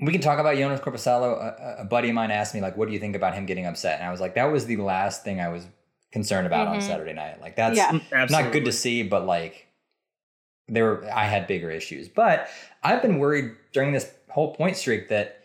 we 0.00 0.10
can 0.10 0.20
talk 0.20 0.40
about 0.40 0.56
Joonas 0.56 0.80
Korpisalo. 0.82 1.36
A, 1.36 1.76
a 1.82 1.84
buddy 1.84 2.08
of 2.08 2.14
mine 2.14 2.32
asked 2.32 2.54
me 2.54 2.60
like, 2.60 2.76
"What 2.76 2.88
do 2.88 2.94
you 2.94 3.00
think 3.00 3.14
about 3.14 3.34
him 3.34 3.46
getting 3.46 3.66
upset?" 3.66 4.00
And 4.00 4.08
I 4.08 4.10
was 4.10 4.20
like, 4.20 4.34
"That 4.34 4.50
was 4.50 4.66
the 4.66 4.76
last 4.78 5.22
thing 5.22 5.40
I 5.40 5.48
was 5.48 5.66
concerned 6.12 6.46
about 6.46 6.68
on 6.68 6.78
Mhm. 6.78 6.82
Saturday 6.82 7.12
night. 7.12 7.40
Like 7.40 7.56
that's 7.56 7.76
Yeah. 7.76 7.90
Absolutely. 8.12 8.26
not 8.44 8.52
good 8.52 8.64
to 8.66 8.72
see, 8.72 9.02
but 9.02 9.26
like 9.26 9.66
there 10.68 10.84
were 10.84 11.10
I 11.12 11.24
had 11.24 11.46
bigger 11.46 11.70
issues. 11.70 12.08
But 12.08 12.48
I've 12.82 13.02
been 13.02 13.18
worried 13.18 13.52
during 13.72 13.92
this 13.92 14.12
whole 14.30 14.54
point 14.54 14.76
streak 14.76 15.08
that 15.08 15.38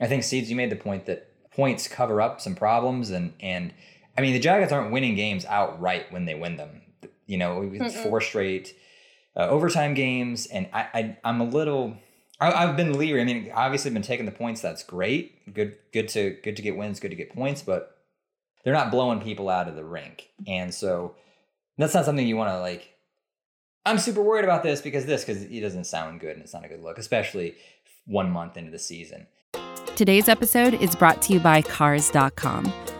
I 0.00 0.06
think 0.06 0.22
Seeds, 0.22 0.50
you 0.50 0.56
made 0.56 0.70
the 0.70 0.76
point 0.76 1.06
that 1.06 1.28
points 1.52 1.88
cover 1.88 2.20
up 2.20 2.40
some 2.40 2.54
problems 2.54 3.10
and 3.10 3.32
and 3.40 3.72
I 4.16 4.20
mean 4.20 4.32
the 4.32 4.38
Jackets 4.38 4.72
aren't 4.72 4.92
winning 4.92 5.14
games 5.14 5.44
outright 5.46 6.12
when 6.12 6.24
they 6.26 6.34
win 6.34 6.56
them. 6.56 6.82
You 7.26 7.38
know, 7.38 7.70
four 8.04 8.20
straight 8.20 8.74
uh, 9.36 9.48
overtime 9.48 9.94
games, 9.94 10.46
and 10.46 10.68
I, 10.72 10.86
I 10.94 11.16
I'm 11.24 11.40
a 11.40 11.44
little. 11.44 11.96
I, 12.40 12.52
I've 12.52 12.76
been 12.76 12.96
leery. 12.96 13.20
I 13.20 13.24
mean, 13.24 13.50
obviously, 13.52 13.88
I've 13.90 13.94
been 13.94 14.02
taking 14.02 14.26
the 14.26 14.32
points. 14.32 14.60
That's 14.60 14.84
great. 14.84 15.52
Good, 15.52 15.76
good 15.92 16.08
to 16.10 16.38
good 16.44 16.54
to 16.56 16.62
get 16.62 16.76
wins. 16.76 17.00
Good 17.00 17.10
to 17.10 17.16
get 17.16 17.34
points, 17.34 17.62
but 17.62 17.95
they're 18.66 18.74
not 18.74 18.90
blowing 18.90 19.20
people 19.20 19.48
out 19.48 19.68
of 19.68 19.76
the 19.76 19.84
rink, 19.84 20.28
and 20.44 20.74
so 20.74 21.14
that's 21.78 21.94
not 21.94 22.04
something 22.04 22.26
you 22.26 22.36
want 22.36 22.50
to 22.50 22.58
like. 22.58 22.96
I'm 23.86 23.96
super 23.96 24.20
worried 24.20 24.42
about 24.42 24.64
this 24.64 24.80
because 24.80 25.06
this 25.06 25.24
because 25.24 25.44
it 25.44 25.60
doesn't 25.60 25.84
sound 25.84 26.18
good 26.18 26.32
and 26.32 26.42
it's 26.42 26.52
not 26.52 26.64
a 26.64 26.68
good 26.68 26.82
look, 26.82 26.98
especially 26.98 27.54
one 28.06 28.28
month 28.28 28.56
into 28.56 28.72
the 28.72 28.78
season. 28.80 29.28
Today's 29.94 30.28
episode 30.28 30.74
is 30.74 30.96
brought 30.96 31.22
to 31.22 31.34
you 31.34 31.38
by 31.38 31.62
Cars.com. 31.62 32.72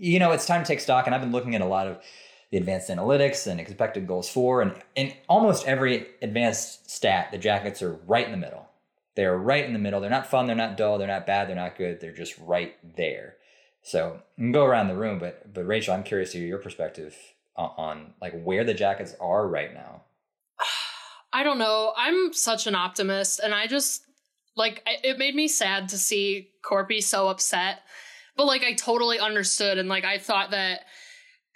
You 0.00 0.18
know, 0.18 0.32
it's 0.32 0.46
time 0.46 0.62
to 0.62 0.66
take 0.66 0.80
stock, 0.80 1.04
and 1.06 1.14
I've 1.14 1.20
been 1.20 1.30
looking 1.30 1.54
at 1.54 1.60
a 1.60 1.66
lot 1.66 1.86
of 1.86 1.98
the 2.50 2.56
advanced 2.56 2.88
analytics 2.88 3.46
and 3.46 3.60
expected 3.60 4.06
goals 4.06 4.28
for, 4.28 4.62
and 4.62 4.74
in 4.96 5.12
almost 5.28 5.66
every 5.66 6.06
advanced 6.22 6.90
stat, 6.90 7.28
the 7.30 7.38
Jackets 7.38 7.82
are 7.82 7.92
right 8.06 8.24
in 8.24 8.32
the 8.32 8.38
middle. 8.38 8.66
They're 9.14 9.36
right 9.36 9.64
in 9.64 9.74
the 9.74 9.78
middle. 9.78 10.00
They're 10.00 10.08
not 10.08 10.26
fun. 10.26 10.46
They're 10.46 10.56
not 10.56 10.78
dull. 10.78 10.96
They're 10.96 11.06
not 11.06 11.26
bad. 11.26 11.48
They're 11.48 11.56
not 11.56 11.76
good. 11.76 12.00
They're 12.00 12.14
just 12.14 12.38
right 12.38 12.74
there. 12.96 13.36
So 13.82 14.22
you 14.36 14.44
can 14.44 14.52
go 14.52 14.64
around 14.64 14.88
the 14.88 14.96
room, 14.96 15.18
but 15.18 15.52
but 15.52 15.66
Rachel, 15.66 15.94
I'm 15.94 16.02
curious 16.02 16.32
to 16.32 16.38
hear 16.38 16.46
your 16.46 16.58
perspective 16.58 17.14
on, 17.56 17.70
on 17.76 18.14
like 18.22 18.40
where 18.42 18.64
the 18.64 18.74
Jackets 18.74 19.14
are 19.20 19.46
right 19.46 19.72
now. 19.74 20.02
I 21.32 21.42
don't 21.42 21.58
know. 21.58 21.92
I'm 21.96 22.32
such 22.32 22.66
an 22.66 22.74
optimist, 22.74 23.40
and 23.40 23.54
I 23.54 23.66
just 23.66 24.02
like 24.56 24.82
it 24.86 25.18
made 25.18 25.34
me 25.34 25.46
sad 25.46 25.90
to 25.90 25.98
see 25.98 26.48
Corpy 26.62 27.02
so 27.02 27.28
upset. 27.28 27.80
But 28.40 28.46
like 28.46 28.64
I 28.64 28.72
totally 28.72 29.18
understood, 29.18 29.76
and 29.76 29.86
like 29.86 30.06
I 30.06 30.16
thought 30.16 30.52
that. 30.52 30.86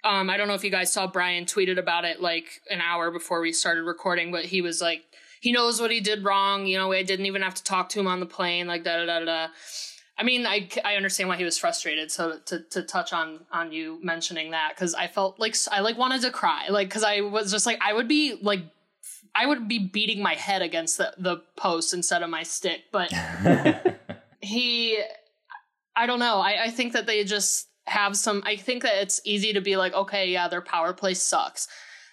Um, 0.03 0.29
I 0.29 0.37
don't 0.37 0.47
know 0.47 0.53
if 0.53 0.63
you 0.63 0.69
guys 0.69 0.93
saw 0.93 1.07
Brian 1.07 1.45
tweeted 1.45 1.79
about 1.79 2.05
it 2.05 2.21
like 2.21 2.45
an 2.69 2.79
hour 2.79 3.09
before 3.09 3.41
we 3.41 3.51
started 3.51 3.85
recording, 3.85 4.31
but 4.31 4.45
he 4.45 4.61
was 4.61 4.79
like, 4.79 5.01
he 5.41 5.51
knows 5.51 5.81
what 5.81 5.89
he 5.89 5.99
did 5.99 6.23
wrong. 6.23 6.67
You 6.67 6.77
know, 6.77 6.91
I 6.91 7.01
didn't 7.01 7.25
even 7.25 7.41
have 7.41 7.55
to 7.55 7.63
talk 7.63 7.89
to 7.89 7.99
him 7.99 8.05
on 8.05 8.19
the 8.19 8.27
plane, 8.27 8.67
like 8.67 8.83
da 8.83 9.03
da 9.03 9.05
da 9.07 9.25
da. 9.25 9.47
I 10.15 10.21
mean, 10.21 10.45
I, 10.45 10.69
I 10.85 10.93
understand 10.95 11.27
why 11.27 11.37
he 11.37 11.43
was 11.43 11.57
frustrated. 11.57 12.11
So 12.11 12.37
to, 12.45 12.59
to 12.69 12.83
touch 12.83 13.13
on 13.13 13.39
on 13.51 13.71
you 13.71 13.97
mentioning 14.03 14.51
that, 14.51 14.73
because 14.75 14.93
I 14.93 15.07
felt 15.07 15.39
like 15.39 15.55
I 15.71 15.79
like 15.79 15.97
wanted 15.97 16.21
to 16.21 16.29
cry, 16.29 16.67
like 16.69 16.87
because 16.87 17.03
I 17.03 17.21
was 17.21 17.51
just 17.51 17.65
like 17.65 17.79
I 17.81 17.93
would 17.93 18.07
be 18.07 18.37
like 18.43 18.61
I 19.33 19.47
would 19.47 19.67
be 19.67 19.79
beating 19.79 20.21
my 20.21 20.35
head 20.35 20.61
against 20.61 20.99
the, 20.99 21.15
the 21.17 21.37
post 21.57 21.95
instead 21.95 22.21
of 22.21 22.29
my 22.29 22.43
stick. 22.43 22.81
But 22.91 23.11
he, 24.39 24.99
I 25.95 26.05
don't 26.05 26.19
know. 26.19 26.39
I, 26.39 26.65
I 26.65 26.69
think 26.69 26.93
that 26.93 27.05
they 27.05 27.23
just 27.23 27.67
have 27.87 28.17
some. 28.17 28.43
I 28.45 28.55
think 28.55 28.83
that 28.83 29.01
it's 29.01 29.21
easy 29.23 29.53
to 29.53 29.61
be 29.61 29.77
like, 29.77 29.93
okay, 29.93 30.29
yeah, 30.31 30.47
their 30.47 30.61
power 30.61 30.93
play 30.93 31.13
sucks. 31.13 31.67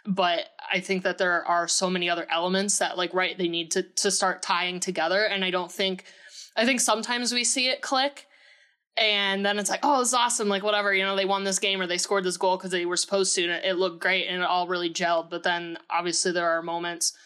But 0.04 0.46
I 0.72 0.80
think 0.80 1.04
that 1.04 1.18
there 1.18 1.46
are 1.46 1.68
so 1.68 1.88
many 1.88 2.10
other 2.10 2.26
elements 2.30 2.78
that, 2.78 2.98
like, 2.98 3.14
right, 3.14 3.38
they 3.38 3.48
need 3.48 3.70
to 3.72 3.82
to 3.82 4.10
start 4.10 4.42
tying 4.42 4.80
together. 4.80 5.24
And 5.24 5.44
I 5.44 5.50
don't 5.50 5.70
think, 5.70 6.04
I 6.56 6.64
think 6.64 6.80
sometimes 6.80 7.32
we 7.32 7.44
see 7.44 7.68
it 7.68 7.82
click, 7.82 8.26
and 8.96 9.46
then 9.46 9.58
it's 9.58 9.70
like, 9.70 9.80
oh, 9.82 10.00
it's 10.00 10.12
awesome, 10.12 10.48
like 10.48 10.62
whatever, 10.62 10.92
you 10.92 11.04
know, 11.04 11.16
they 11.16 11.24
won 11.24 11.44
this 11.44 11.58
game 11.58 11.80
or 11.80 11.86
they 11.86 11.98
scored 11.98 12.24
this 12.24 12.36
goal 12.36 12.56
because 12.56 12.72
they 12.72 12.84
were 12.84 12.96
supposed 12.96 13.34
to, 13.36 13.44
and 13.44 13.52
it, 13.52 13.64
it 13.64 13.78
looked 13.78 14.00
great 14.00 14.26
and 14.26 14.42
it 14.42 14.48
all 14.48 14.66
really 14.68 14.92
gelled. 14.92 15.30
But 15.30 15.44
then 15.44 15.78
obviously 15.88 16.32
there 16.32 16.50
are 16.50 16.62
moments, 16.62 17.16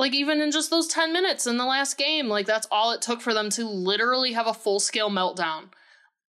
like 0.00 0.14
even 0.14 0.40
in 0.40 0.50
just 0.50 0.70
those 0.70 0.88
ten 0.88 1.12
minutes 1.12 1.46
in 1.46 1.58
the 1.58 1.64
last 1.64 1.96
game, 1.96 2.26
like 2.28 2.46
that's 2.46 2.66
all 2.72 2.90
it 2.90 3.02
took 3.02 3.20
for 3.20 3.32
them 3.34 3.50
to 3.50 3.64
literally 3.68 4.32
have 4.32 4.46
a 4.48 4.54
full 4.54 4.80
scale 4.80 5.10
meltdown. 5.10 5.64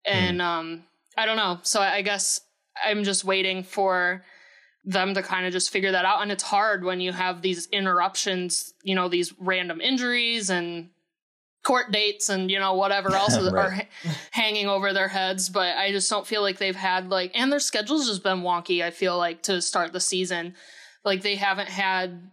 And 0.05 0.41
um, 0.41 0.83
I 1.17 1.25
don't 1.25 1.37
know. 1.37 1.59
So 1.63 1.81
I 1.81 2.01
guess 2.01 2.39
I'm 2.83 3.03
just 3.03 3.25
waiting 3.25 3.63
for 3.63 4.23
them 4.85 5.13
to 5.15 5.21
kind 5.21 5.45
of 5.45 5.51
just 5.51 5.69
figure 5.69 5.91
that 5.91 6.05
out. 6.05 6.21
And 6.21 6.31
it's 6.31 6.43
hard 6.43 6.85
when 6.85 7.01
you 7.01 7.11
have 7.11 7.41
these 7.41 7.67
interruptions, 7.67 8.73
you 8.83 8.95
know, 8.95 9.09
these 9.09 9.33
random 9.37 9.81
injuries 9.81 10.49
and 10.49 10.89
court 11.65 11.91
dates 11.91 12.29
and 12.29 12.49
you 12.49 12.57
know 12.59 12.75
whatever 12.75 13.13
else 13.15 13.35
are 13.35 13.51
Right. 13.51 13.87
ha- 14.03 14.11
hanging 14.31 14.67
over 14.67 14.93
their 14.93 15.09
heads 15.09 15.49
but 15.49 15.75
i 15.75 15.91
just 15.91 16.09
don't 16.09 16.25
feel 16.25 16.41
like 16.41 16.59
they've 16.59 16.73
had 16.77 17.09
like 17.09 17.31
and 17.35 17.51
their 17.51 17.59
schedule's 17.59 18.07
just 18.07 18.23
been 18.23 18.37
wonky 18.41 18.81
i 18.81 18.89
feel 18.89 19.17
like 19.17 19.41
to 19.43 19.61
start 19.61 19.91
the 19.91 19.99
season 19.99 20.55
like 21.03 21.23
they 21.23 21.35
haven't 21.35 21.67
had 21.67 22.31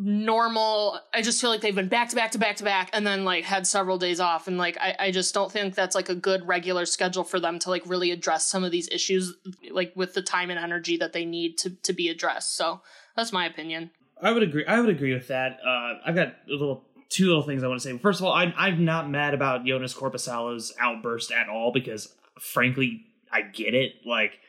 normal 0.00 1.00
i 1.12 1.20
just 1.20 1.40
feel 1.40 1.50
like 1.50 1.60
they've 1.60 1.74
been 1.74 1.88
back 1.88 2.08
to 2.08 2.14
back 2.14 2.30
to 2.30 2.38
back 2.38 2.56
to 2.56 2.64
back 2.64 2.88
and 2.92 3.06
then 3.06 3.24
like 3.24 3.44
had 3.44 3.66
several 3.66 3.98
days 3.98 4.20
off 4.20 4.46
and 4.46 4.56
like 4.56 4.78
I, 4.80 4.94
I 4.98 5.10
just 5.10 5.34
don't 5.34 5.50
think 5.50 5.74
that's 5.74 5.94
like 5.94 6.08
a 6.08 6.14
good 6.14 6.46
regular 6.46 6.86
schedule 6.86 7.24
for 7.24 7.40
them 7.40 7.58
to 7.60 7.70
like 7.70 7.82
really 7.84 8.12
address 8.12 8.46
some 8.46 8.62
of 8.62 8.70
these 8.70 8.88
issues 8.90 9.34
like 9.70 9.92
with 9.96 10.14
the 10.14 10.22
time 10.22 10.50
and 10.50 10.58
energy 10.58 10.96
that 10.98 11.12
they 11.12 11.24
need 11.24 11.58
to 11.58 11.70
to 11.70 11.92
be 11.92 12.08
addressed 12.08 12.56
so 12.56 12.80
that's 13.16 13.32
my 13.32 13.44
opinion 13.44 13.90
I 14.20 14.32
would 14.32 14.42
agree. 14.42 14.66
I 14.66 14.80
would 14.80 14.90
agree 14.90 15.14
with 15.14 15.28
that. 15.28 15.58
Uh, 15.64 15.94
I've 16.04 16.14
got 16.14 16.28
a 16.48 16.50
little 16.50 16.84
two 17.08 17.26
little 17.26 17.42
things 17.42 17.62
I 17.62 17.68
want 17.68 17.80
to 17.80 17.88
say. 17.88 17.96
First 17.98 18.20
of 18.20 18.26
all, 18.26 18.32
I'm 18.32 18.52
I'm 18.56 18.84
not 18.84 19.08
mad 19.10 19.34
about 19.34 19.64
Joonas 19.64 19.96
Korpisalo's 19.96 20.74
outburst 20.78 21.32
at 21.32 21.48
all 21.48 21.72
because, 21.72 22.14
frankly, 22.38 23.06
I 23.30 23.42
get 23.42 23.74
it. 23.74 23.94
Like 24.04 24.40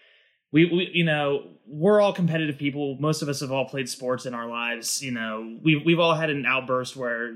we, 0.52 0.66
we 0.66 0.92
you 0.94 1.04
know 1.04 1.52
we're 1.68 2.02
all 2.02 2.14
competitive 2.14 2.58
people. 2.58 2.98
Most 3.00 3.22
of 3.22 3.30
us 3.30 3.42
have 3.42 3.52
all 3.52 3.66
played 3.66 3.90
sports 3.90 4.26
in 4.26 4.34
our 4.34 4.48
lives. 4.48 5.02
You 5.02 5.12
know 5.12 5.58
we've, 5.64 5.86
we've 5.86 6.00
all 6.00 6.16
had 6.16 6.30
an 6.30 6.46
outburst 6.46 6.96
where 6.96 7.34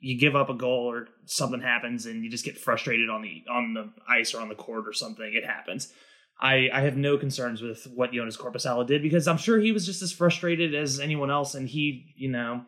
you 0.00 0.18
give 0.18 0.36
up 0.36 0.50
a 0.50 0.54
goal 0.54 0.90
or 0.90 1.08
something 1.24 1.62
happens 1.62 2.04
and 2.04 2.22
you 2.22 2.30
just 2.30 2.44
get 2.44 2.58
frustrated 2.58 3.08
on 3.08 3.22
the 3.22 3.42
on 3.50 3.74
the 3.74 3.90
ice 4.08 4.34
or 4.34 4.40
on 4.40 4.48
the 4.48 4.54
court 4.54 4.86
or 4.86 4.92
something. 4.92 5.32
It 5.34 5.46
happens. 5.46 5.92
I, 6.40 6.68
I 6.72 6.80
have 6.80 6.96
no 6.96 7.16
concerns 7.16 7.62
with 7.62 7.86
what 7.94 8.10
Joonas 8.12 8.36
Korpisalo 8.36 8.86
did 8.86 9.02
because 9.02 9.28
I'm 9.28 9.38
sure 9.38 9.58
he 9.58 9.72
was 9.72 9.86
just 9.86 10.02
as 10.02 10.12
frustrated 10.12 10.74
as 10.74 10.98
anyone 10.98 11.30
else, 11.30 11.54
and 11.54 11.68
he, 11.68 12.12
you 12.16 12.28
know, 12.30 12.64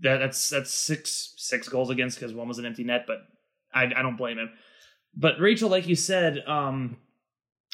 that 0.00 0.18
that's 0.18 0.50
that's 0.50 0.74
six 0.74 1.34
six 1.36 1.68
goals 1.68 1.90
against 1.90 2.18
because 2.18 2.34
one 2.34 2.48
was 2.48 2.58
an 2.58 2.66
empty 2.66 2.84
net, 2.84 3.04
but 3.06 3.18
I 3.72 3.84
I 3.84 4.02
don't 4.02 4.16
blame 4.16 4.38
him. 4.38 4.50
But 5.16 5.38
Rachel, 5.38 5.70
like 5.70 5.86
you 5.86 5.94
said, 5.94 6.42
um, 6.46 6.96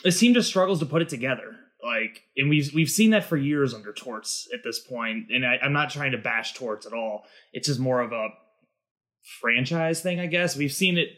this 0.04 0.20
team 0.20 0.34
just 0.34 0.48
struggles 0.48 0.80
to 0.80 0.86
put 0.86 1.02
it 1.02 1.08
together. 1.08 1.56
Like, 1.82 2.24
and 2.36 2.50
we've 2.50 2.72
we've 2.74 2.90
seen 2.90 3.10
that 3.10 3.24
for 3.24 3.36
years 3.36 3.72
under 3.72 3.92
Torts 3.92 4.48
at 4.52 4.62
this 4.62 4.78
point, 4.78 5.30
and 5.30 5.46
I, 5.46 5.58
I'm 5.62 5.72
not 5.72 5.90
trying 5.90 6.12
to 6.12 6.18
bash 6.18 6.54
Torts 6.54 6.86
at 6.86 6.92
all. 6.92 7.24
It's 7.52 7.68
just 7.68 7.80
more 7.80 8.00
of 8.00 8.12
a 8.12 8.28
franchise 9.40 10.02
thing, 10.02 10.20
I 10.20 10.26
guess. 10.26 10.56
We've 10.56 10.72
seen 10.72 10.98
it. 10.98 11.08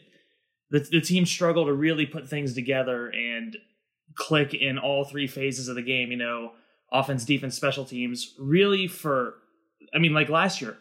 The, 0.69 0.79
the 0.79 1.01
team 1.01 1.25
struggle 1.25 1.65
to 1.65 1.73
really 1.73 2.05
put 2.05 2.29
things 2.29 2.53
together 2.53 3.09
and 3.09 3.55
click 4.15 4.53
in 4.53 4.77
all 4.77 5.03
three 5.03 5.27
phases 5.27 5.67
of 5.67 5.75
the 5.75 5.81
game. 5.81 6.11
You 6.11 6.17
know, 6.17 6.51
offense, 6.91 7.25
defense, 7.25 7.55
special 7.55 7.83
teams. 7.83 8.33
Really, 8.39 8.87
for 8.87 9.35
I 9.93 9.99
mean, 9.99 10.13
like 10.13 10.29
last 10.29 10.61
year, 10.61 10.77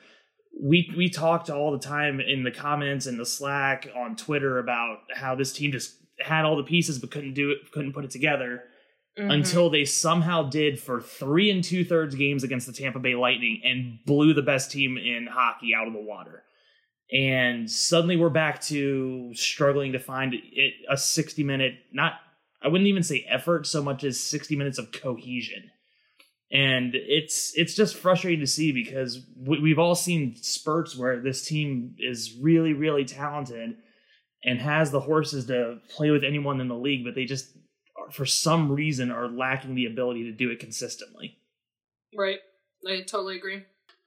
we 0.63 0.93
we 0.97 1.11
talked 1.11 1.51
all 1.51 1.73
the 1.73 1.79
time 1.79 2.21
in 2.21 2.45
the 2.45 2.53
comments 2.53 3.07
and 3.07 3.19
the 3.19 3.27
Slack 3.27 3.89
on 3.97 4.15
Twitter 4.15 4.59
about 4.59 4.99
how 5.13 5.35
this 5.35 5.53
team 5.53 5.73
just 5.73 5.97
had 6.21 6.45
all 6.45 6.57
the 6.57 6.63
pieces 6.63 7.01
but 7.01 7.11
couldn't 7.11 7.35
do 7.35 7.51
it, 7.51 7.73
couldn't 7.73 7.95
put 7.95 8.05
it 8.05 8.13
together 8.13 8.63
Mm-hmm. 9.19 9.31
until 9.31 9.69
they 9.69 9.85
somehow 9.85 10.49
did 10.49 10.81
for 10.81 10.99
three 10.99 11.51
and 11.51 11.63
two 11.63 11.85
thirds 11.85 12.15
games 12.15 12.45
against 12.45 12.67
the 12.67 12.73
Tampa 12.73 12.99
Bay 12.99 13.15
Lightning 13.15 13.61
and 13.63 13.99
blew 14.07 14.33
the 14.33 14.41
best 14.41 14.71
team 14.71 14.97
in 14.97 15.29
hockey 15.31 15.75
out 15.75 15.87
of 15.87 15.93
the 15.93 16.01
water. 16.01 16.45
And 17.13 17.71
suddenly 17.71 18.17
we're 18.17 18.31
back 18.31 18.63
to 18.63 19.35
struggling 19.35 19.93
to 19.93 19.99
find 19.99 20.33
it 20.33 20.73
a 20.89 20.97
60 20.97 21.45
minute, 21.45 21.75
not, 21.93 22.15
I 22.63 22.69
wouldn't 22.69 22.89
even 22.89 23.03
say 23.03 23.27
effort 23.29 23.67
so 23.67 23.83
much 23.83 24.03
as 24.03 24.19
60 24.19 24.57
minutes 24.57 24.79
of 24.79 24.93
cohesion. 24.93 25.71
And 26.51 26.95
it's 26.95 27.53
it's 27.55 27.75
just 27.75 27.97
frustrating 27.97 28.41
to 28.41 28.47
see 28.47 28.73
because 28.73 29.27
we, 29.37 29.61
we've 29.61 29.79
all 29.79 29.95
seen 29.95 30.37
spurts 30.37 30.97
where 30.97 31.21
this 31.21 31.47
team 31.47 31.97
is 31.99 32.39
really 32.41 32.73
really 32.73 33.05
talented 33.05 33.77
and 34.45 34.59
has 34.59 34.91
the 34.91 35.01
horses 35.01 35.47
to 35.47 35.81
play 35.89 36.11
with 36.11 36.25
anyone 36.25 36.61
in 36.61 36.69
the 36.69 36.75
league, 36.75 37.05
but 37.05 37.15
they 37.15 37.25
just 37.25 37.57
for 38.13 38.27
some 38.27 38.71
reason 38.73 39.11
are 39.11 39.29
lacking 39.29 39.75
the 39.75 39.87
ability 39.87 40.25
to 40.25 40.33
do 40.33 40.51
it 40.51 40.59
consistently. 40.59 41.39
Right. 42.17 42.39
I 42.87 43.01
totally 43.03 43.37
agree. 43.37 43.65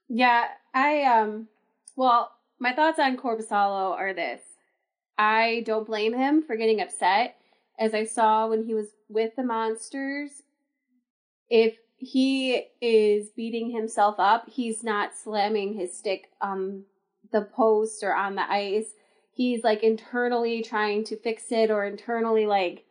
Yeah, 0.07 0.45
I 0.73 1.03
um 1.03 1.47
well, 1.95 2.31
my 2.59 2.73
thoughts 2.73 2.99
on 2.99 3.17
Korpisalo 3.17 3.91
are 3.91 4.13
this. 4.13 4.41
I 5.17 5.63
don't 5.65 5.87
blame 5.87 6.13
him 6.13 6.43
for 6.43 6.55
getting 6.55 6.81
upset 6.81 7.37
as 7.79 7.93
I 7.93 8.05
saw 8.05 8.47
when 8.47 8.65
he 8.65 8.73
was 8.73 8.87
with 9.09 9.35
the 9.35 9.43
monsters. 9.43 10.43
If 11.49 11.77
he 11.97 12.67
is 12.81 13.29
beating 13.29 13.71
himself 13.71 14.15
up, 14.19 14.49
he's 14.49 14.83
not 14.83 15.15
slamming 15.15 15.73
his 15.73 15.97
stick 15.97 16.29
on 16.41 16.83
the 17.31 17.41
post 17.41 18.03
or 18.03 18.13
on 18.13 18.35
the 18.35 18.49
ice. 18.49 18.93
He's 19.31 19.63
like 19.63 19.83
internally 19.83 20.61
trying 20.61 21.03
to 21.05 21.17
fix 21.17 21.51
it 21.51 21.69
or 21.69 21.85
internally 21.85 22.45
like 22.45 22.84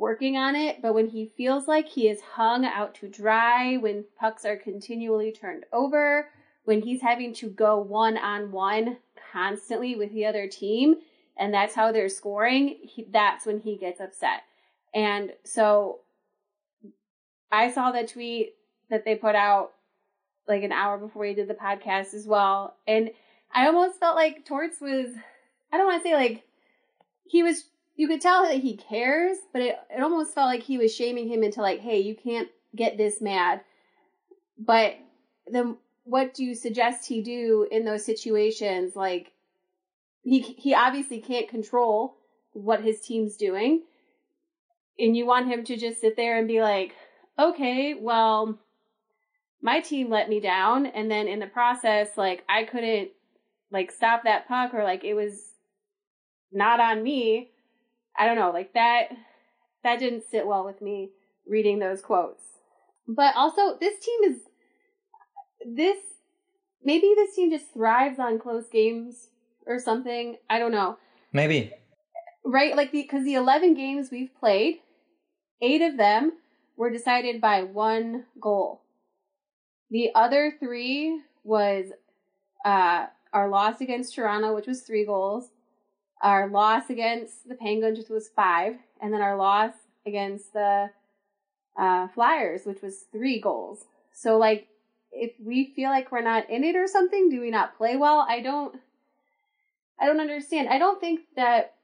working 0.00 0.36
on 0.36 0.56
it. 0.56 0.82
But 0.82 0.94
when 0.94 1.08
he 1.08 1.26
feels 1.36 1.68
like 1.68 1.86
he 1.86 2.08
is 2.08 2.20
hung 2.20 2.64
out 2.64 2.94
to 2.96 3.08
dry, 3.08 3.76
when 3.76 4.04
pucks 4.18 4.44
are 4.44 4.56
continually 4.56 5.30
turned 5.30 5.64
over, 5.72 6.30
when 6.64 6.80
he's 6.80 7.02
having 7.02 7.34
to 7.34 7.48
go 7.48 7.78
one 7.78 8.16
on 8.16 8.50
one 8.50 8.96
constantly 9.32 9.94
with 9.94 10.12
the 10.12 10.26
other 10.26 10.48
team, 10.48 10.96
and 11.36 11.54
that's 11.54 11.74
how 11.74 11.92
they're 11.92 12.08
scoring, 12.08 12.76
he, 12.82 13.06
that's 13.10 13.46
when 13.46 13.60
he 13.60 13.76
gets 13.76 14.00
upset. 14.00 14.42
And 14.94 15.32
so 15.44 16.00
I 17.52 17.70
saw 17.70 17.92
the 17.92 18.06
tweet 18.06 18.54
that 18.88 19.04
they 19.04 19.14
put 19.14 19.34
out 19.34 19.72
like 20.48 20.62
an 20.62 20.72
hour 20.72 20.98
before 20.98 21.22
we 21.22 21.34
did 21.34 21.48
the 21.48 21.54
podcast 21.54 22.14
as 22.14 22.26
well. 22.26 22.74
And 22.88 23.10
I 23.52 23.66
almost 23.66 24.00
felt 24.00 24.16
like 24.16 24.44
Torts 24.44 24.80
was, 24.80 25.08
I 25.72 25.76
don't 25.76 25.86
want 25.86 26.02
to 26.02 26.08
say 26.08 26.14
like, 26.14 26.44
he 27.24 27.42
was, 27.42 27.64
you 28.00 28.08
could 28.08 28.22
tell 28.22 28.44
that 28.44 28.62
he 28.62 28.78
cares, 28.78 29.36
but 29.52 29.60
it, 29.60 29.78
it 29.94 30.02
almost 30.02 30.34
felt 30.34 30.46
like 30.46 30.62
he 30.62 30.78
was 30.78 30.94
shaming 30.94 31.28
him 31.28 31.42
into 31.42 31.60
like, 31.60 31.80
hey, 31.80 32.00
you 32.00 32.14
can't 32.14 32.48
get 32.74 32.96
this 32.96 33.20
mad. 33.20 33.60
But 34.58 34.94
then 35.46 35.76
what 36.04 36.32
do 36.32 36.42
you 36.42 36.54
suggest 36.54 37.06
he 37.06 37.20
do 37.20 37.68
in 37.70 37.84
those 37.84 38.06
situations? 38.06 38.96
Like, 38.96 39.32
he, 40.22 40.40
he 40.40 40.72
obviously 40.72 41.20
can't 41.20 41.46
control 41.46 42.16
what 42.54 42.82
his 42.82 43.02
team's 43.02 43.36
doing. 43.36 43.82
And 44.98 45.14
you 45.14 45.26
want 45.26 45.48
him 45.48 45.62
to 45.64 45.76
just 45.76 46.00
sit 46.00 46.16
there 46.16 46.38
and 46.38 46.48
be 46.48 46.62
like, 46.62 46.94
okay, 47.38 47.92
well, 47.92 48.58
my 49.60 49.80
team 49.80 50.08
let 50.08 50.30
me 50.30 50.40
down. 50.40 50.86
And 50.86 51.10
then 51.10 51.28
in 51.28 51.38
the 51.38 51.46
process, 51.46 52.08
like, 52.16 52.44
I 52.48 52.64
couldn't, 52.64 53.10
like, 53.70 53.92
stop 53.92 54.24
that 54.24 54.48
puck 54.48 54.72
or, 54.72 54.84
like, 54.84 55.04
it 55.04 55.12
was 55.12 55.52
not 56.50 56.80
on 56.80 57.02
me. 57.02 57.50
I 58.18 58.26
don't 58.26 58.36
know, 58.36 58.50
like, 58.50 58.74
that, 58.74 59.08
that 59.82 59.98
didn't 59.98 60.24
sit 60.30 60.46
well 60.46 60.64
with 60.64 60.82
me 60.82 61.10
reading 61.46 61.78
those 61.78 62.00
quotes. 62.00 62.42
But 63.08 63.34
also, 63.36 63.76
this 63.78 63.98
team 63.98 64.32
is, 64.32 64.36
this, 65.66 65.98
maybe 66.84 67.12
this 67.16 67.34
team 67.34 67.50
just 67.50 67.72
thrives 67.72 68.18
on 68.18 68.38
close 68.38 68.68
games 68.68 69.28
or 69.66 69.78
something. 69.78 70.36
I 70.48 70.58
don't 70.58 70.72
know. 70.72 70.98
Maybe. 71.32 71.72
Right? 72.44 72.76
Like, 72.76 72.92
the 72.92 73.02
because 73.02 73.24
the, 73.24 73.34
the 73.34 73.40
11 73.40 73.74
games 73.74 74.10
we've 74.10 74.34
played, 74.38 74.80
eight 75.62 75.82
of 75.82 75.96
them 75.96 76.32
were 76.76 76.90
decided 76.90 77.40
by 77.40 77.62
one 77.62 78.24
goal. 78.40 78.82
The 79.90 80.10
other 80.14 80.54
three 80.58 81.20
was 81.42 81.86
uh, 82.64 83.06
our 83.32 83.48
loss 83.48 83.80
against 83.80 84.14
Toronto, 84.14 84.54
which 84.54 84.66
was 84.66 84.82
three 84.82 85.04
goals, 85.04 85.50
our 86.20 86.48
loss 86.48 86.90
against 86.90 87.48
the 87.48 87.54
Penguins, 87.54 88.08
was 88.08 88.28
five, 88.28 88.76
and 89.00 89.12
then 89.12 89.22
our 89.22 89.36
loss 89.36 89.72
against 90.06 90.52
the 90.52 90.90
uh, 91.78 92.08
Flyers, 92.08 92.64
which 92.64 92.82
was 92.82 93.04
three 93.12 93.40
goals. 93.40 93.84
So, 94.12 94.38
like, 94.38 94.68
if 95.12 95.32
we 95.42 95.72
feel 95.74 95.90
like 95.90 96.12
we're 96.12 96.20
not 96.20 96.48
in 96.50 96.64
it 96.64 96.76
or 96.76 96.86
something, 96.86 97.30
do 97.30 97.40
we 97.40 97.50
not 97.50 97.76
play 97.76 97.96
well? 97.96 98.26
I 98.28 98.40
don't. 98.40 98.76
I 99.98 100.06
don't 100.06 100.20
understand. 100.20 100.68
I 100.68 100.78
don't 100.78 101.00
think 101.00 101.20
that 101.36 101.74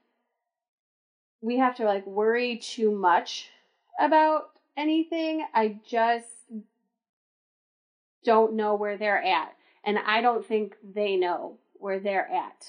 we 1.42 1.58
have 1.58 1.76
to 1.76 1.84
like 1.84 2.06
worry 2.06 2.56
too 2.56 2.90
much 2.90 3.50
about 4.00 4.50
anything. 4.76 5.46
I 5.54 5.78
just 5.86 6.26
don't 8.24 8.54
know 8.54 8.74
where 8.74 8.96
they're 8.98 9.22
at. 9.22 9.54
And 9.84 9.98
I 9.98 10.20
don't 10.20 10.44
think 10.44 10.76
they 10.82 11.16
know 11.16 11.58
where 11.74 12.00
they're 12.00 12.28
at. 12.28 12.66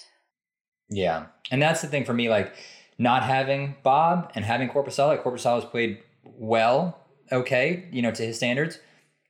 Yeah. 0.89 1.27
And 1.51 1.61
that's 1.61 1.81
the 1.81 1.87
thing 1.87 2.05
for 2.05 2.13
me, 2.13 2.29
like 2.29 2.53
not 2.97 3.23
having 3.23 3.75
Bob 3.83 4.31
and 4.35 4.43
having 4.45 4.69
Korpisalo. 4.69 5.07
Like 5.07 5.23
Korpisalo's 5.23 5.65
played 5.65 5.99
well, 6.23 6.99
okay, 7.31 7.87
you 7.91 8.01
know, 8.01 8.11
to 8.11 8.23
his 8.23 8.37
standards, 8.37 8.79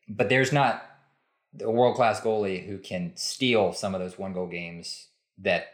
but 0.08 0.30
there's 0.30 0.52
not 0.52 0.84
a 1.62 1.70
world 1.70 1.96
class 1.96 2.22
goalie 2.22 2.66
who 2.66 2.78
can 2.78 3.12
steal 3.16 3.74
some 3.74 3.96
of 3.96 4.02
those 4.02 4.18
one 4.18 4.34
goal 4.34 4.48
games 4.48 5.08
that 5.40 5.68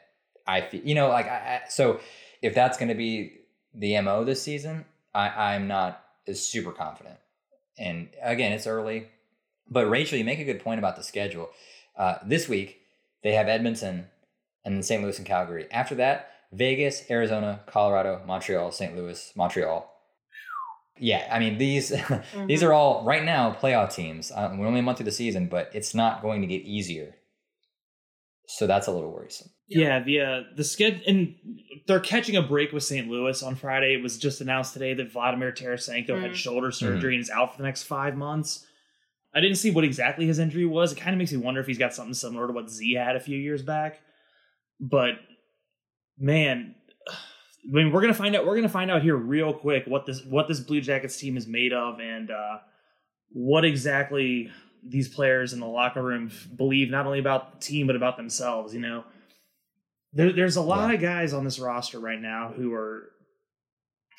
I 0.48 0.62
feel, 0.62 0.82
you 0.84 0.96
know, 0.96 1.10
like 1.10 1.28
I, 1.28 1.62
I 1.66 1.70
so 1.70 2.00
if 2.42 2.54
that's 2.54 2.78
going 2.78 2.90
to 2.90 2.96
be 2.96 3.34
the 3.74 4.00
mo 4.02 4.24
this 4.24 4.42
season, 4.42 4.86
I, 5.14 5.54
I'm 5.54 5.68
not 5.68 6.04
super 6.34 6.72
confident. 6.72 7.18
And 7.78 8.10
again, 8.22 8.52
it's 8.52 8.68
early, 8.68 9.08
but 9.70 9.90
Rachel, 9.90 10.18
you 10.18 10.24
make 10.24 10.40
a 10.40 10.44
good 10.46 10.64
point 10.64 10.80
about 10.80 10.96
the 10.96 11.04
schedule. 11.04 11.50
Uh, 11.98 12.16
this 12.26 12.48
week 12.48 12.82
they 13.24 13.34
have 13.34 13.48
Edmonton 13.48 14.08
and 14.66 14.76
then 14.76 14.84
St. 14.84 15.02
Louis 15.02 15.18
and 15.18 15.28
Calgary. 15.28 15.68
After 15.72 15.96
that, 15.96 16.30
Vegas, 16.52 17.10
Arizona, 17.10 17.62
Colorado, 17.66 18.22
Montreal, 18.26 18.72
St. 18.72 18.96
Louis, 18.96 19.32
Montreal. 19.36 19.90
Yeah, 21.00 21.28
I 21.32 21.40
mean 21.40 21.58
these 21.58 21.92
mm-hmm. 21.92 22.46
these 22.46 22.62
are 22.64 22.72
all 22.72 23.04
right 23.04 23.24
now 23.24 23.58
playoff 23.60 23.94
teams. 23.94 24.32
Um, 24.34 24.58
we're 24.58 24.68
only 24.68 24.80
a 24.80 24.84
month 24.84 25.00
through 25.00 25.06
the 25.06 25.12
season, 25.12 25.48
but 25.48 25.72
it's 25.74 25.96
not 25.96 26.22
going 26.22 26.42
to 26.42 26.48
get 26.48 26.62
easier. 26.64 27.16
So 28.46 28.68
that's 28.68 28.88
a 28.88 28.92
little 28.92 29.12
worrisome. 29.12 29.50
Yeah, 29.68 30.02
the 30.02 30.22
uh, 30.22 30.42
the 30.56 30.64
schedule 30.64 31.02
and 31.08 31.36
they're 31.88 32.00
catching 32.00 32.36
a 32.36 32.42
break 32.42 32.72
with 32.72 32.84
St. 32.84 33.08
Louis 33.08 33.42
on 33.42 33.56
Friday. 33.56 33.96
It 33.96 34.04
was 34.04 34.18
just 34.18 34.42
announced 34.42 34.74
today 34.74 34.94
that 34.94 35.12
Vladimir 35.12 35.52
Tarasenko 35.52 36.10
mm. 36.10 36.22
had 36.22 36.38
shoulder 36.38 36.70
surgery 36.72 37.14
mm. 37.14 37.16
and 37.16 37.24
is 37.24 37.30
out 37.30 37.54
for 37.54 37.58
the 37.58 37.64
next 37.64 37.84
five 37.84 38.16
months. 38.16 38.66
I 39.34 39.40
didn't 39.40 39.58
see 39.58 39.72
what 39.72 39.84
exactly 39.84 40.28
his 40.28 40.38
injury 40.38 40.66
was. 40.66 40.92
It 40.92 41.00
kind 41.00 41.16
of 41.16 41.18
makes 41.18 41.32
me 41.32 41.40
wonder 41.40 41.60
if 41.60 41.66
he's 41.66 41.80
got 41.80 41.94
something 41.94 42.14
similar 42.14 42.46
to 42.46 42.54
what 42.54 42.70
Z 42.70 42.94
had 42.94 43.16
a 43.16 43.20
few 43.20 43.38
years 43.38 43.64
back. 43.64 44.02
But 44.84 45.14
man, 46.20 46.76
I 47.10 47.14
mean, 47.66 47.92
we're 47.94 48.02
gonna 48.02 48.14
find 48.14 48.36
out. 48.36 48.46
We're 48.46 48.56
gonna 48.56 48.68
find 48.68 48.92
out 48.92 49.02
here 49.02 49.16
real 49.16 49.54
quick 49.54 49.86
what 49.88 50.06
this 50.06 50.24
what 50.26 50.50
this 50.50 50.60
Blue 50.60 50.82
Jackets 50.82 51.18
team 51.18 51.38
is 51.38 51.48
made 51.48 51.72
of 51.72 52.00
and 52.02 52.30
uh, 52.30 52.58
what 53.30 53.64
exactly 53.64 54.52
these 54.86 55.08
players 55.08 55.54
in 55.54 55.62
the 55.62 55.66
locker 55.66 56.04
room 56.04 56.30
believe 56.58 56.90
not 56.90 57.06
only 57.06 57.20
about 57.20 57.54
the 57.54 57.66
team 57.66 57.88
but 57.88 57.96
about 57.96 58.18
themselves. 58.18 58.74
You 58.74 58.82
know, 58.82 59.04
there, 60.12 60.34
there's 60.34 60.58
a 60.58 60.62
lot 60.62 60.90
yeah. 60.90 60.96
of 60.96 61.02
guys 61.02 61.34
on 61.34 61.46
this 61.46 61.60
roster 61.60 62.00
right 62.00 62.20
now 62.20 62.52
who 62.54 62.74
are 62.74 63.10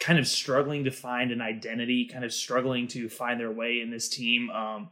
kind 0.01 0.19
of 0.19 0.27
struggling 0.27 0.85
to 0.85 0.91
find 0.91 1.31
an 1.31 1.43
identity, 1.43 2.09
kind 2.11 2.25
of 2.25 2.33
struggling 2.33 2.89
to 2.89 3.11
find 3.11 3.39
their 3.39 3.53
way 3.53 3.81
in 3.83 3.91
this 3.91 4.09
team. 4.09 4.49
Um, 4.49 4.89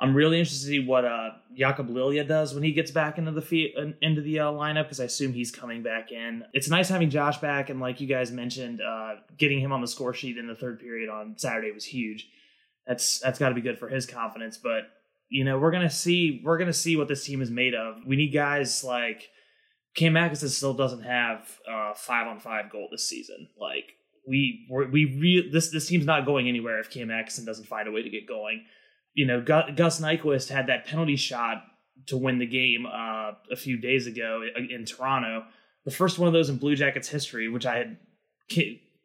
I'm 0.00 0.14
really 0.14 0.38
interested 0.38 0.66
to 0.66 0.70
see 0.70 0.86
what 0.86 1.04
uh, 1.04 1.30
Jakub 1.58 1.90
Liljegren 1.90 2.26
does 2.26 2.54
when 2.54 2.62
he 2.62 2.72
gets 2.72 2.90
back 2.90 3.18
into 3.18 3.32
the 3.32 3.94
into 4.00 4.22
the 4.22 4.40
uh, 4.40 4.46
lineup 4.46 4.84
because 4.84 4.98
I 4.98 5.04
assume 5.04 5.34
he's 5.34 5.50
coming 5.50 5.82
back 5.82 6.10
in. 6.10 6.42
It's 6.54 6.70
nice 6.70 6.88
having 6.88 7.10
Josh 7.10 7.38
back, 7.38 7.68
and 7.68 7.80
like 7.80 8.00
you 8.00 8.06
guys 8.06 8.32
mentioned, 8.32 8.80
uh, 8.80 9.16
getting 9.36 9.60
him 9.60 9.72
on 9.72 9.82
the 9.82 9.86
score 9.86 10.14
sheet 10.14 10.38
in 10.38 10.46
the 10.46 10.54
third 10.54 10.80
period 10.80 11.10
on 11.10 11.36
Saturday 11.36 11.70
was 11.70 11.84
huge. 11.84 12.28
That's 12.86 13.18
that's 13.20 13.38
got 13.38 13.50
to 13.50 13.54
be 13.54 13.60
good 13.60 13.78
for 13.78 13.88
his 13.88 14.06
confidence. 14.06 14.56
But 14.56 14.84
you 15.28 15.44
know, 15.44 15.58
we're 15.58 15.70
gonna 15.70 15.90
see 15.90 16.40
we're 16.44 16.58
gonna 16.58 16.72
see 16.72 16.96
what 16.96 17.08
this 17.08 17.24
team 17.24 17.42
is 17.42 17.50
made 17.50 17.74
of. 17.74 17.96
We 18.06 18.16
need 18.16 18.30
guys 18.30 18.82
like 18.82 19.28
Cam 19.94 20.16
Atkinson 20.16 20.48
still 20.48 20.74
doesn't 20.74 21.02
have 21.02 21.58
uh, 21.70 21.92
five 21.92 22.26
on 22.26 22.40
five 22.40 22.70
goal 22.70 22.88
this 22.90 23.06
season. 23.06 23.48
Like 23.60 23.84
we 24.26 24.66
we 24.70 25.04
re- 25.04 25.50
this 25.52 25.70
this 25.70 25.86
team's 25.86 26.06
not 26.06 26.24
going 26.24 26.48
anywhere 26.48 26.80
if 26.80 26.90
Cam 26.90 27.10
Atkinson 27.10 27.44
doesn't 27.44 27.66
find 27.66 27.86
a 27.86 27.92
way 27.92 28.02
to 28.02 28.08
get 28.10 28.26
going. 28.26 28.64
You 29.14 29.26
know, 29.26 29.40
Gus 29.40 30.00
Nyquist 30.00 30.50
had 30.50 30.68
that 30.68 30.86
penalty 30.86 31.16
shot 31.16 31.64
to 32.06 32.16
win 32.16 32.38
the 32.38 32.46
game 32.46 32.86
uh, 32.86 33.32
a 33.50 33.56
few 33.56 33.76
days 33.76 34.06
ago 34.06 34.42
in 34.70 34.84
Toronto, 34.84 35.44
the 35.84 35.90
first 35.90 36.18
one 36.18 36.26
of 36.26 36.32
those 36.32 36.48
in 36.48 36.56
Blue 36.56 36.76
Jackets 36.76 37.08
history, 37.08 37.48
which 37.48 37.66
I 37.66 37.78
had 37.78 37.96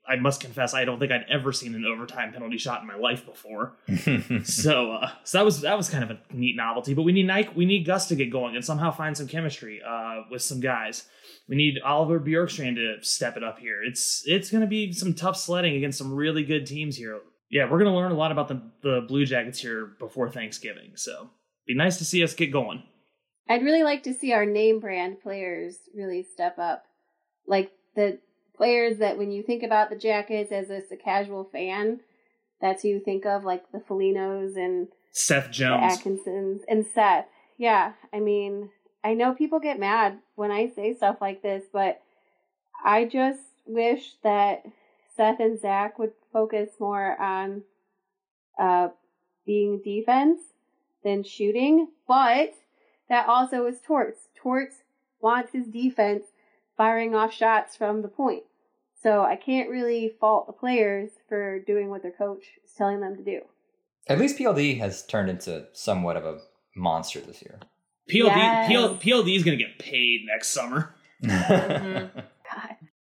I 0.07 0.17
must 0.17 0.41
confess, 0.41 0.73
I 0.73 0.85
don't 0.85 0.99
think 0.99 1.11
I'd 1.11 1.25
ever 1.29 1.51
seen 1.51 1.73
an 1.73 1.85
overtime 1.85 2.31
penalty 2.31 2.57
shot 2.57 2.81
in 2.81 2.87
my 2.87 2.95
life 2.95 3.25
before. 3.25 3.77
so, 4.43 4.91
uh, 4.91 5.09
so 5.23 5.37
that 5.37 5.45
was 5.45 5.61
that 5.61 5.77
was 5.77 5.89
kind 5.89 6.03
of 6.03 6.11
a 6.11 6.19
neat 6.31 6.55
novelty. 6.55 6.93
But 6.93 7.03
we 7.03 7.11
need 7.11 7.25
Nike, 7.25 7.49
we 7.55 7.65
need 7.65 7.85
Gus 7.85 8.07
to 8.09 8.15
get 8.15 8.31
going 8.31 8.55
and 8.55 8.63
somehow 8.63 8.91
find 8.91 9.17
some 9.17 9.27
chemistry 9.27 9.81
uh, 9.87 10.21
with 10.29 10.41
some 10.41 10.59
guys. 10.59 11.07
We 11.47 11.55
need 11.55 11.79
Oliver 11.83 12.19
Bjorkstrand 12.19 12.75
to 12.75 13.03
step 13.03 13.35
it 13.35 13.43
up 13.43 13.59
here. 13.59 13.83
It's 13.83 14.23
it's 14.25 14.51
going 14.51 14.61
to 14.61 14.67
be 14.67 14.93
some 14.93 15.13
tough 15.13 15.37
sledding 15.37 15.75
against 15.75 15.97
some 15.97 16.13
really 16.13 16.43
good 16.43 16.67
teams 16.67 16.97
here. 16.97 17.21
Yeah, 17.55 17.71
we're 17.71 17.79
going 17.79 17.89
to 17.89 17.97
learn 17.97 18.11
a 18.11 18.15
lot 18.15 18.33
about 18.33 18.49
the 18.49 18.61
the 18.81 19.05
Blue 19.07 19.25
Jackets 19.25 19.59
here 19.59 19.85
before 19.97 20.29
Thanksgiving. 20.29 20.91
So, 20.95 21.29
be 21.65 21.73
nice 21.73 21.99
to 21.99 22.03
see 22.03 22.21
us 22.21 22.33
get 22.33 22.51
going. 22.51 22.83
I'd 23.47 23.63
really 23.63 23.81
like 23.81 24.03
to 24.03 24.13
see 24.13 24.33
our 24.33 24.45
name 24.45 24.81
brand 24.81 25.21
players 25.21 25.77
really 25.95 26.21
step 26.21 26.59
up, 26.59 26.83
like 27.47 27.71
the 27.95 28.19
players 28.57 28.97
that 28.97 29.17
when 29.17 29.31
you 29.31 29.41
think 29.41 29.63
about 29.63 29.89
the 29.89 29.95
Jackets 29.95 30.51
as 30.51 30.69
a, 30.69 30.81
a 30.91 30.97
casual 30.97 31.45
fan, 31.45 32.01
that's 32.59 32.81
who 32.81 32.89
you 32.89 32.99
think 32.99 33.25
of, 33.25 33.45
like 33.45 33.71
the 33.71 33.79
Folignos 33.79 34.57
and 34.57 34.89
Seth 35.13 35.49
Jones, 35.49 35.93
Atkinsons, 35.93 36.63
and 36.67 36.85
Seth. 36.85 37.27
yeah, 37.57 37.93
I 38.11 38.19
mean, 38.19 38.69
I 39.01 39.13
know 39.13 39.33
people 39.33 39.61
get 39.61 39.79
mad 39.79 40.19
when 40.35 40.51
I 40.51 40.73
say 40.75 40.93
stuff 40.93 41.19
like 41.21 41.41
this, 41.41 41.63
but 41.71 42.01
I 42.83 43.05
just 43.05 43.39
wish 43.65 44.15
that 44.23 44.65
Seth 45.15 45.39
and 45.39 45.59
Zach 45.59 45.97
would 45.99 46.13
focus 46.33 46.71
more 46.79 47.19
on 47.19 47.63
uh, 48.59 48.89
being 49.45 49.81
defense 49.83 50.39
than 51.03 51.23
shooting. 51.23 51.87
But 52.07 52.53
that 53.09 53.27
also 53.27 53.65
is 53.65 53.79
Torts. 53.81 54.29
Torts 54.35 54.77
wants 55.21 55.53
his 55.53 55.67
defense 55.67 56.25
firing 56.77 57.15
off 57.15 57.33
shots 57.33 57.75
from 57.75 58.01
the 58.01 58.07
point. 58.07 58.43
So 59.01 59.21
I 59.23 59.35
can't 59.35 59.69
really 59.69 60.13
fault 60.19 60.47
the 60.47 60.53
players 60.53 61.11
for 61.29 61.59
doing 61.59 61.89
what 61.89 62.01
their 62.01 62.11
coach 62.11 62.43
is 62.63 62.71
telling 62.75 63.01
them 63.01 63.15
to 63.15 63.23
do. 63.23 63.41
At 64.07 64.19
least 64.19 64.37
PLD 64.37 64.79
has 64.79 65.05
turned 65.05 65.29
into 65.29 65.67
somewhat 65.73 66.17
of 66.17 66.25
a 66.25 66.39
monster 66.75 67.19
this 67.19 67.41
year. 67.41 67.59
PLD 68.09 68.35
Yes. 68.35 68.67
PL, 68.67 68.95
PLD 68.97 69.35
is 69.35 69.43
going 69.43 69.57
to 69.57 69.63
get 69.63 69.79
paid 69.79 70.21
next 70.27 70.49
summer. 70.49 70.95
God. 71.25 72.23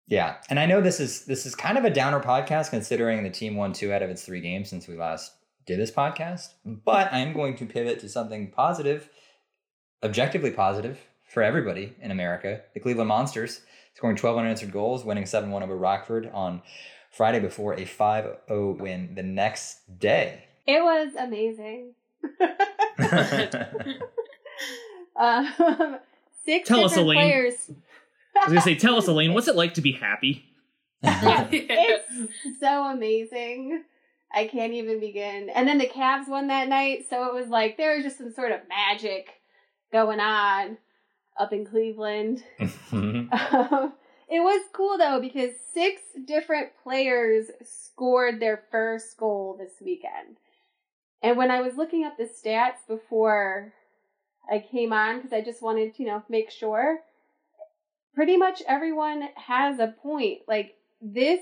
Yeah, 0.10 0.38
and 0.50 0.60
I 0.60 0.66
know 0.66 0.82
this 0.82 1.00
is 1.00 1.26
this 1.26 1.46
is 1.46 1.54
kind 1.54 1.78
of 1.78 1.86
a 1.86 1.90
downer 1.92 2.20
podcast 2.20 2.72
considering 2.72 3.22
the 3.22 3.30
team 3.30 3.56
won 3.56 3.74
two 3.74 3.94
out 3.94 4.02
of 4.02 4.10
its 4.10 4.26
three 4.26 4.42
games 4.42 4.68
since 4.68 4.88
we 4.88 4.96
last 4.98 5.34
did 5.68 5.80
this 5.80 5.92
podcast. 5.92 6.54
But 6.66 7.14
I 7.14 7.20
am 7.20 7.32
going 7.32 7.56
to 7.58 7.66
pivot 7.68 8.00
to 8.00 8.10
something 8.10 8.50
positive, 8.50 9.08
objectively 10.04 10.50
positive 10.50 11.00
for 11.32 11.44
everybody 11.44 11.96
in 12.02 12.10
America. 12.10 12.62
The 12.74 12.80
Cleveland 12.80 13.10
Monsters 13.10 13.62
scoring 13.94 14.16
12 14.16 14.38
unanswered 14.40 14.72
goals, 14.72 15.06
winning 15.06 15.26
7-1 15.26 15.62
over 15.62 15.78
Rockford 15.78 16.32
on 16.34 16.64
Friday 17.12 17.40
before 17.40 17.74
a 17.74 17.82
5-0 17.86 18.80
win 18.80 19.14
the 19.14 19.22
next 19.22 20.00
day. 20.00 20.46
It 20.66 20.82
was 20.82 21.14
amazing. 21.16 21.94
um, 25.16 26.00
six 26.46 26.68
Tell 26.68 26.84
us, 26.86 26.92
different 26.92 26.98
Elaine. 26.98 27.18
players. 27.18 27.72
I 28.42 28.46
was 28.46 28.54
going 28.54 28.58
to 28.58 28.62
say, 28.62 28.76
tell 28.76 28.98
us, 28.98 29.08
Elaine, 29.08 29.34
what's 29.34 29.48
it 29.48 29.56
like 29.56 29.76
to 29.76 29.82
be 29.82 29.92
happy? 29.92 30.46
it's 31.04 32.60
so 32.60 32.86
amazing. 32.86 33.84
I 34.34 34.48
can't 34.48 34.74
even 34.74 35.00
begin. 35.00 35.50
And 35.50 35.68
then 35.68 35.78
the 35.78 35.88
Cavs 35.88 36.28
won 36.28 36.48
that 36.48 36.68
night, 36.68 37.06
so 37.10 37.26
it 37.26 37.34
was 37.34 37.48
like 37.48 37.78
there 37.78 37.96
was 37.96 38.04
just 38.04 38.18
some 38.18 38.32
sort 38.32 38.52
of 38.52 38.62
magic 38.70 39.30
going 39.92 40.20
on 40.20 40.78
up 41.38 41.54
in 41.54 41.66
Cleveland. 41.66 42.44
Um, 42.92 43.94
it 44.28 44.42
was 44.42 44.62
cool 44.74 44.98
though 44.98 45.20
because 45.20 45.52
six 45.74 46.02
different 46.26 46.70
players 46.84 47.48
scored 47.64 48.40
their 48.40 48.64
first 48.72 49.18
goal 49.18 49.56
this 49.58 49.74
weekend. 49.82 50.38
And 51.22 51.38
when 51.38 51.52
I 51.52 51.62
was 51.62 51.76
looking 51.76 52.06
up 52.06 52.18
the 52.18 52.30
stats 52.30 52.88
before 52.88 53.74
I 54.50 54.60
came 54.60 54.94
on, 54.94 55.18
because 55.18 55.34
I 55.34 55.42
just 55.42 55.62
wanted 55.62 55.96
to, 55.96 56.04
you 56.04 56.10
know, 56.10 56.24
make 56.30 56.50
sure, 56.50 57.00
pretty 58.20 58.36
much 58.36 58.62
everyone 58.68 59.30
has 59.36 59.80
a 59.80 59.96
point. 60.04 60.40
Like 60.46 60.76
this, 61.02 61.40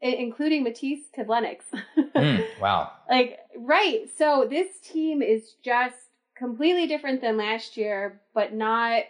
including 0.00 0.64
Matiss 0.64 1.00
Kivlenieks. 1.16 1.64
Mm, 2.14 2.44
wow. 2.60 2.92
like, 3.08 3.38
right. 3.56 4.08
So 4.16 4.46
this 4.48 4.78
team 4.80 5.22
is 5.22 5.54
just 5.64 5.96
completely 6.36 6.86
different 6.86 7.20
than 7.20 7.36
last 7.36 7.76
year, 7.76 8.20
but 8.34 8.52
not 8.52 9.02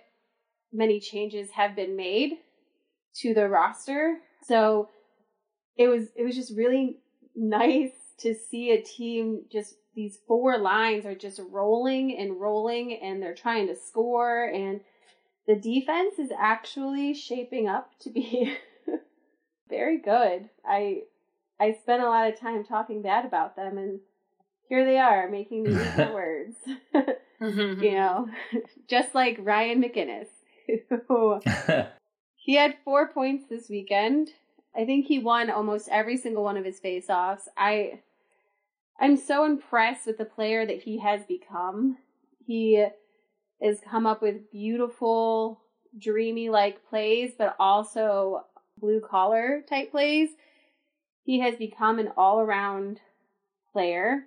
many 0.73 0.99
changes 1.01 1.51
have 1.51 1.77
been 1.77 1.95
made 1.95 2.39
to 3.17 3.35
the 3.35 3.49
roster. 3.49 4.19
So 4.47 4.89
it 5.77 5.89
was 5.89 6.07
it 6.17 6.25
was 6.25 6.37
just 6.37 6.57
really 6.57 7.01
nice 7.37 7.93
to 8.21 8.35
see 8.35 8.71
a 8.71 8.81
team 8.81 9.43
just 9.53 9.75
these 9.95 10.19
four 10.27 10.57
lines 10.57 11.05
are 11.05 11.15
just 11.15 11.41
rolling 11.51 12.17
and 12.17 12.41
rolling 12.41 12.99
and 13.03 13.21
they're 13.21 13.35
trying 13.35 13.67
to 13.67 13.77
score 13.77 14.45
and 14.45 14.81
the 15.47 15.57
defense 15.57 16.19
is 16.19 16.31
actually 16.39 17.15
shaping 17.15 17.69
up 17.69 17.93
to 18.01 18.11
be 18.11 18.57
very 19.69 19.99
good. 19.99 20.49
I 20.65 21.03
I 21.59 21.73
spent 21.73 22.03
a 22.03 22.09
lot 22.09 22.29
of 22.31 22.39
time 22.39 22.65
talking 22.65 23.03
bad 23.03 23.25
about 23.25 23.57
them 23.57 23.79
and 23.79 24.01
here 24.69 24.85
they 24.85 24.99
are 24.99 25.29
making 25.29 25.65
me 25.65 25.73
eat 25.73 25.77
their 25.97 26.13
words. 26.13 26.57
You 27.41 27.47
mm-hmm. 27.49 27.95
know, 27.95 28.29
just 28.87 29.15
like 29.15 29.39
Ryan 29.41 29.83
MacInnis, 29.83 30.27
who 31.09 31.41
he 32.37 32.57
had 32.57 32.77
four 32.85 33.09
points 33.09 33.47
this 33.49 33.71
weekend. 33.71 34.29
I 34.77 34.85
think 34.85 35.07
he 35.07 35.21
won 35.21 35.49
almost 35.49 35.89
every 35.91 36.19
single 36.19 36.45
one 36.45 36.59
of 36.59 36.67
his 36.67 36.79
face-offs. 36.81 37.49
I 37.57 38.01
I'm 39.01 39.17
so 39.17 39.47
impressed 39.47 40.07
with 40.07 40.19
the 40.19 40.27
player 40.27 40.67
that 40.67 40.83
he 40.83 40.99
has 40.99 41.25
become. 41.25 41.97
He 42.47 42.85
has 43.63 43.81
come 43.89 44.07
up 44.07 44.23
with 44.23 44.51
beautiful, 44.51 45.61
dreamy 45.99 46.49
like 46.49 46.85
plays, 46.89 47.33
but 47.37 47.57
also 47.59 48.45
blue 48.79 49.01
collar 49.01 49.63
type 49.69 49.91
plays. 49.91 50.31
He 51.25 51.41
has 51.41 51.57
become 51.57 51.99
an 51.99 52.11
all 52.17 52.41
around 52.41 53.01
player. 53.73 54.25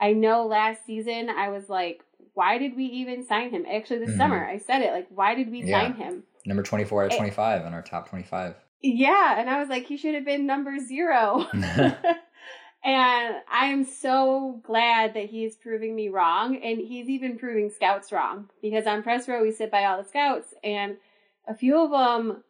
I 0.00 0.12
know 0.12 0.46
last 0.46 0.84
season 0.86 1.28
I 1.28 1.50
was 1.50 1.68
like, 1.68 2.02
why 2.34 2.58
did 2.58 2.74
we 2.74 2.84
even 2.86 3.26
sign 3.26 3.50
him? 3.50 3.66
Actually, 3.70 4.00
this 4.00 4.14
Mhm. 4.14 4.18
summer 4.18 4.44
I 4.46 4.58
said 4.58 4.82
it, 4.82 4.92
like, 4.92 5.08
why 5.10 5.34
did 5.34 5.50
we 5.50 5.62
Yeah. 5.62 5.80
sign 5.82 5.94
him? 5.94 6.24
Number 6.46 6.62
24 6.62 7.02
out 7.02 7.06
of 7.06 7.12
Eh. 7.12 7.16
25 7.16 7.66
on 7.66 7.74
our 7.74 7.82
top 7.82 8.08
25. 8.08 8.54
Yeah, 8.80 9.38
and 9.38 9.50
I 9.50 9.58
was 9.60 9.68
like, 9.68 9.84
he 9.84 9.98
should 9.98 10.14
have 10.14 10.24
been 10.24 10.46
number 10.46 10.78
zero. 10.78 11.46
and 12.82 13.36
I'm 13.50 13.84
so 13.84 14.60
glad 14.62 15.14
that 15.14 15.26
he's 15.26 15.56
proving 15.56 15.94
me 15.94 16.08
wrong, 16.08 16.56
and 16.56 16.78
he's 16.78 17.08
even 17.08 17.38
proving 17.38 17.70
scouts 17.70 18.10
wrong 18.10 18.48
because 18.62 18.86
on 18.86 19.02
press 19.02 19.28
row 19.28 19.42
we 19.42 19.52
sit 19.52 19.70
by 19.70 19.84
all 19.84 20.02
the 20.02 20.08
scouts, 20.08 20.54
and 20.64 20.96
a 21.46 21.54
few 21.54 21.78
of 21.78 21.90
them 21.90 22.42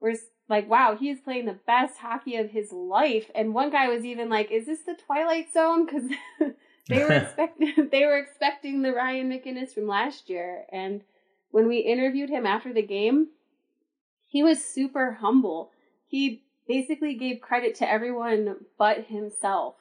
were 0.00 0.14
like, 0.48 0.68
"Wow, 0.68 0.96
he 0.96 1.10
is 1.10 1.20
playing 1.20 1.46
the 1.46 1.58
best 1.66 1.98
hockey 1.98 2.36
of 2.36 2.50
his 2.50 2.72
life," 2.72 3.30
and 3.34 3.54
one 3.54 3.70
guy 3.70 3.88
was 3.88 4.04
even 4.04 4.28
like, 4.28 4.50
"Is 4.50 4.66
this 4.66 4.82
the 4.82 4.94
Twilight 4.94 5.52
Zone?" 5.52 5.86
Because 5.86 6.10
they 6.88 7.04
were 7.04 7.12
expecting 7.22 7.88
they 7.92 8.04
were 8.04 8.18
expecting 8.18 8.82
the 8.82 8.92
Ryan 8.92 9.30
MacInnis 9.30 9.72
from 9.72 9.86
last 9.86 10.28
year, 10.28 10.64
and 10.72 11.02
when 11.52 11.68
we 11.68 11.78
interviewed 11.78 12.28
him 12.28 12.44
after 12.44 12.72
the 12.72 12.82
game, 12.82 13.28
he 14.24 14.42
was 14.42 14.64
super 14.64 15.12
humble. 15.12 15.70
He 16.06 16.42
basically 16.68 17.14
gave 17.14 17.40
credit 17.40 17.74
to 17.76 17.90
everyone 17.90 18.56
but 18.78 19.04
himself 19.06 19.74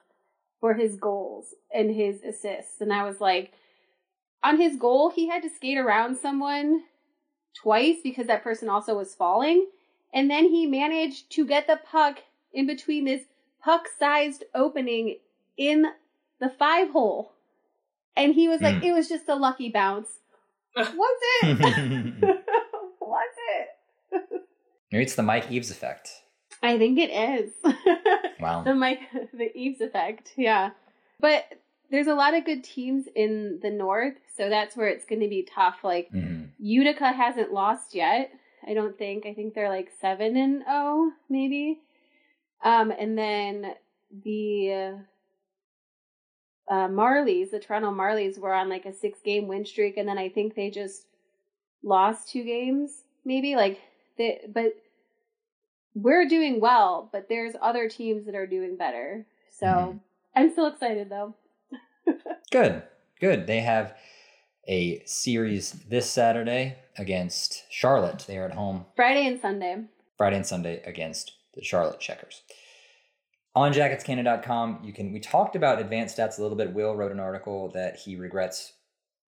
for 0.60 0.74
his 0.74 0.96
goals 0.96 1.54
and 1.74 1.94
his 1.94 2.24
assists. 2.24 2.82
And 2.82 2.94
I 2.94 3.04
was 3.04 3.20
like, 3.20 3.52
on 4.44 4.60
his 4.60 4.76
goal, 4.78 5.10
he 5.10 5.28
had 5.28 5.42
to 5.44 5.50
skate 5.50 5.78
around 5.78 6.18
someone 6.18 6.84
twice 7.62 7.98
because 8.04 8.28
that 8.28 8.44
person 8.44 8.70
also 8.70 8.96
was 8.96 9.16
falling. 9.16 9.68
And 10.14 10.30
then 10.30 10.46
he 10.50 10.66
managed 10.66 11.30
to 11.32 11.46
get 11.46 11.68
the 11.68 11.80
puck 11.90 12.20
in 12.54 12.68
between 12.68 13.06
this 13.06 13.24
puck 13.64 13.88
sized 14.00 14.44
opening 14.54 15.18
in 15.58 15.86
the 16.40 16.50
five 16.50 16.92
hole. 16.92 17.34
And 18.16 18.34
he 18.34 18.48
was 18.48 18.62
like, 18.62 18.78
Hmm. 18.78 18.84
it 18.84 18.94
was 18.94 19.10
just 19.10 19.28
a 19.28 19.36
lucky 19.36 19.70
bounce. 19.70 20.20
Was 20.76 20.88
it? 21.44 21.60
was 23.00 23.36
it? 24.12 24.42
Maybe 24.92 25.04
it's 25.04 25.16
the 25.16 25.24
Mike 25.24 25.50
Eaves 25.50 25.72
effect. 25.72 26.10
I 26.64 26.78
think 26.78 26.98
it 27.00 27.12
is. 27.12 27.52
Wow. 28.38 28.64
the 28.64 28.76
Mike, 28.76 29.00
the 29.34 29.50
Eaves 29.58 29.80
effect, 29.80 30.34
yeah. 30.36 30.72
But 31.22 31.46
there's 31.90 32.08
a 32.08 32.14
lot 32.14 32.34
of 32.34 32.44
good 32.46 32.64
teams 32.66 33.08
in 33.16 33.60
the 33.62 33.70
North, 33.70 34.16
so 34.36 34.50
that's 34.50 34.76
where 34.76 34.90
it's 34.90 35.06
going 35.06 35.22
to 35.22 35.30
be 35.30 35.44
tough. 35.44 35.84
Like 35.84 36.12
Mhm. 36.12 36.50
Utica 36.60 37.14
hasn't 37.14 37.54
lost 37.54 37.96
yet. 37.96 38.32
I 38.68 38.74
don't 38.74 38.98
think. 38.98 39.26
I 39.26 39.34
think 39.34 39.54
they're 39.54 39.70
like 39.70 39.90
seven 40.02 40.36
and 40.36 40.64
oh, 40.68 41.12
maybe. 41.30 41.80
Um, 42.64 42.92
and 42.92 43.18
then 43.18 43.74
the 44.24 44.98
uh, 46.70 46.88
Marlies, 46.88 47.52
the 47.52 47.60
Toronto 47.60 47.92
Marlies, 47.92 48.38
were 48.40 48.54
on 48.54 48.70
like 48.70 48.86
a 48.86 48.94
six 48.94 49.20
game 49.22 49.48
win 49.48 49.66
streak, 49.66 49.98
and 49.98 50.08
then 50.08 50.18
I 50.18 50.30
think 50.30 50.56
they 50.56 50.70
just 50.70 51.06
lost 51.84 52.30
two 52.30 52.44
games, 52.44 53.04
maybe. 53.24 53.56
Like, 53.56 53.80
they, 54.18 54.42
but 54.52 54.74
we're 55.96 56.28
doing 56.28 56.60
well, 56.60 57.10
but 57.12 57.28
there's 57.30 57.54
other 57.62 57.90
teams 57.90 58.26
that 58.26 58.36
are 58.36 58.46
doing 58.48 58.76
better. 58.76 59.26
So 59.50 59.66
Mhm. 59.66 60.00
I'm 60.36 60.52
still 60.52 60.68
excited 60.68 61.10
though. 61.10 61.34
Good. 62.52 62.84
Good. 63.20 63.48
They 63.48 63.62
have 63.62 63.98
a 64.68 65.02
series 65.06 65.72
this 65.72 66.10
Saturday 66.10 66.76
against 66.98 67.64
Charlotte. 67.72 68.26
They 68.28 68.38
are 68.38 68.46
at 68.46 68.54
home 68.54 68.86
Friday 68.96 69.26
and 69.26 69.40
Sunday. 69.40 69.78
Friday 70.18 70.36
and 70.38 70.46
Sunday 70.46 70.82
against 70.84 71.34
the 71.54 71.64
Charlotte 71.64 72.00
Checkers. 72.00 72.42
On 73.56 73.72
jacketscannon.com, 73.74 74.82
you 74.84 74.92
can 74.92 75.14
we 75.14 75.20
talked 75.22 75.56
about 75.56 75.80
advanced 75.80 76.18
stats 76.18 76.38
a 76.38 76.42
little 76.42 76.58
bit. 76.58 76.74
Will 76.74 76.96
wrote 76.96 77.12
an 77.14 77.20
article 77.22 77.70
that 77.70 77.96
he 77.96 78.16
regrets 78.18 78.74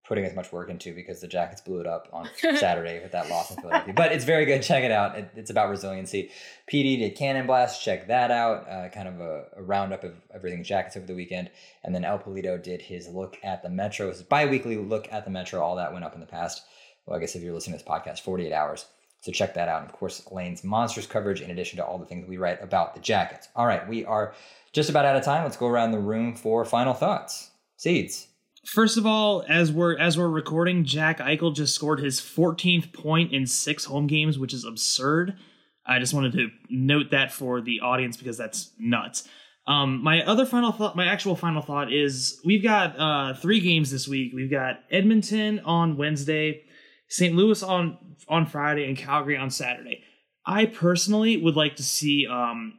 putting 0.07 0.23
as 0.23 0.33
much 0.33 0.51
work 0.51 0.69
into 0.69 0.95
because 0.95 1.19
the 1.19 1.27
Jackets 1.27 1.61
blew 1.61 1.79
it 1.79 1.85
up 1.85 2.07
on 2.13 2.29
Saturday 2.55 3.01
with 3.01 3.11
that 3.11 3.29
loss 3.29 3.51
in 3.51 3.57
Philadelphia. 3.57 3.93
But 3.93 4.13
it's 4.13 4.23
very 4.23 4.45
good. 4.45 4.63
Check 4.63 4.83
it 4.83 4.91
out. 4.91 5.17
It, 5.17 5.29
it's 5.35 5.49
about 5.49 5.69
resiliency. 5.69 6.31
PD 6.71 6.97
did 6.97 7.15
Cannon 7.15 7.45
Blast. 7.45 7.83
Check 7.83 8.07
that 8.07 8.31
out. 8.31 8.69
Uh, 8.69 8.89
kind 8.89 9.07
of 9.07 9.19
a, 9.19 9.45
a, 9.57 9.63
roundup 9.63 10.03
of 10.03 10.13
everything 10.33 10.63
Jackets 10.63 10.95
over 10.95 11.05
the 11.05 11.15
weekend. 11.15 11.51
And 11.83 11.93
then 11.93 12.05
El 12.05 12.19
Polito 12.19 12.61
did 12.61 12.81
his 12.81 13.07
look 13.09 13.37
at 13.43 13.61
the 13.63 13.69
Metro, 13.69 14.07
his 14.07 14.23
bi-weekly 14.23 14.77
look 14.77 15.11
at 15.11 15.25
the 15.25 15.31
Metro. 15.31 15.61
All 15.61 15.75
that 15.75 15.91
went 15.91 16.05
up 16.05 16.13
in 16.13 16.21
the 16.21 16.25
past. 16.25 16.63
Well, 17.05 17.17
I 17.17 17.19
guess 17.19 17.35
if 17.35 17.43
you're 17.43 17.53
listening 17.53 17.77
to 17.77 17.83
this 17.83 17.91
podcast, 17.91 18.21
48 18.21 18.53
hours. 18.53 18.85
So 19.21 19.31
check 19.31 19.55
that 19.55 19.67
out. 19.67 19.81
And 19.81 19.89
of 19.89 19.95
course, 19.97 20.25
Lane's 20.31 20.63
monstrous 20.63 21.07
coverage, 21.07 21.41
in 21.41 21.51
addition 21.51 21.77
to 21.77 21.85
all 21.85 21.97
the 21.97 22.05
things 22.05 22.27
we 22.27 22.37
write 22.37 22.61
about 22.61 22.93
the 22.93 23.01
Jackets. 23.01 23.49
All 23.55 23.65
right, 23.65 23.87
we 23.87 24.05
are 24.05 24.33
just 24.71 24.89
about 24.89 25.05
out 25.05 25.15
of 25.15 25.23
time. 25.23 25.43
Let's 25.43 25.57
go 25.57 25.67
around 25.67 25.91
the 25.91 25.99
room 25.99 26.35
for 26.35 26.63
final 26.63 26.93
thoughts. 26.93 27.51
Seeds. 27.75 28.27
First 28.67 28.97
of 28.97 29.05
all, 29.05 29.45
as 29.47 29.71
we're 29.71 29.97
as 29.97 30.17
we're 30.17 30.27
recording, 30.27 30.83
Jack 30.83 31.19
Eichel 31.19 31.55
just 31.55 31.73
scored 31.73 32.01
his 32.01 32.19
14th 32.19 32.91
point 32.91 33.31
in 33.31 33.47
six 33.47 33.85
home 33.85 34.07
games, 34.07 34.37
which 34.37 34.53
is 34.53 34.65
absurd. 34.65 35.37
I 35.85 35.99
just 35.99 36.13
wanted 36.13 36.33
to 36.33 36.49
note 36.69 37.11
that 37.11 37.31
for 37.31 37.61
the 37.61 37.79
audience 37.79 38.17
because 38.17 38.37
that's 38.37 38.71
nuts. 38.77 39.25
Um, 39.67 40.03
my 40.03 40.21
other 40.21 40.45
final 40.45 40.73
thought, 40.73 40.97
my 40.97 41.05
actual 41.05 41.37
final 41.37 41.61
thought 41.61 41.93
is 41.93 42.41
we've 42.43 42.61
got 42.61 42.99
uh, 42.99 43.35
three 43.35 43.61
games 43.61 43.89
this 43.89 44.05
week. 44.05 44.33
We've 44.35 44.51
got 44.51 44.81
Edmonton 44.91 45.61
on 45.61 45.95
Wednesday, 45.95 46.63
St. 47.07 47.33
Louis 47.33 47.63
on 47.63 47.97
on 48.27 48.45
Friday, 48.45 48.85
and 48.85 48.97
Calgary 48.97 49.37
on 49.37 49.49
Saturday. 49.49 50.03
I 50.45 50.65
personally 50.65 51.37
would 51.37 51.55
like 51.55 51.77
to 51.77 51.83
see 51.83 52.27
um, 52.27 52.73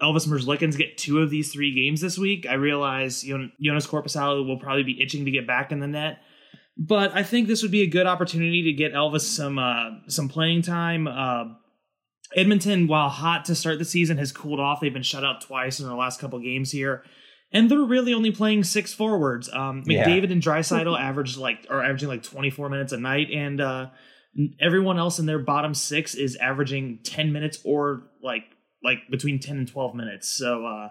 Elvis 0.00 0.28
Merzlikins 0.28 0.76
get 0.76 0.96
two 0.96 1.20
of 1.20 1.30
these 1.30 1.52
three 1.52 1.74
games 1.74 2.00
this 2.00 2.18
week. 2.18 2.46
I 2.48 2.54
realize 2.54 3.24
Joonas 3.24 3.88
Korpisalo 3.88 4.46
will 4.46 4.58
probably 4.58 4.84
be 4.84 5.02
itching 5.02 5.24
to 5.24 5.30
get 5.30 5.46
back 5.46 5.72
in 5.72 5.80
the 5.80 5.88
net, 5.88 6.18
but 6.76 7.14
I 7.14 7.24
think 7.24 7.48
this 7.48 7.62
would 7.62 7.72
be 7.72 7.82
a 7.82 7.88
good 7.88 8.06
opportunity 8.06 8.62
to 8.64 8.72
get 8.72 8.92
Elvis 8.92 9.22
some 9.22 9.58
uh, 9.58 9.90
some 10.06 10.28
playing 10.28 10.62
time. 10.62 11.08
Uh, 11.08 11.44
Edmonton, 12.36 12.86
while 12.86 13.08
hot 13.08 13.46
to 13.46 13.54
start 13.54 13.78
the 13.78 13.84
season, 13.84 14.18
has 14.18 14.30
cooled 14.30 14.60
off. 14.60 14.80
They've 14.80 14.92
been 14.92 15.02
shut 15.02 15.24
out 15.24 15.40
twice 15.40 15.80
in 15.80 15.86
their 15.86 15.96
last 15.96 16.20
couple 16.20 16.38
games 16.38 16.70
here, 16.70 17.02
and 17.52 17.68
they're 17.68 17.78
really 17.78 18.14
only 18.14 18.30
playing 18.30 18.62
six 18.64 18.94
forwards. 18.94 19.50
Um, 19.52 19.82
McDavid 19.82 20.26
yeah. 20.26 20.32
and 20.32 20.42
Draisaitl 20.42 20.98
averaged 20.98 21.38
like 21.38 21.66
are 21.68 21.82
averaging 21.82 22.08
like 22.08 22.22
twenty 22.22 22.50
four 22.50 22.68
minutes 22.68 22.92
a 22.92 22.98
night, 22.98 23.30
and 23.32 23.60
uh, 23.60 23.86
everyone 24.60 24.98
else 24.98 25.18
in 25.18 25.26
their 25.26 25.40
bottom 25.40 25.74
six 25.74 26.14
is 26.14 26.36
averaging 26.36 27.00
ten 27.02 27.32
minutes 27.32 27.58
or 27.64 28.04
like 28.22 28.44
like 28.82 28.98
between 29.10 29.40
10 29.40 29.56
and 29.56 29.68
12 29.68 29.94
minutes. 29.94 30.28
So 30.36 30.66
uh 30.66 30.88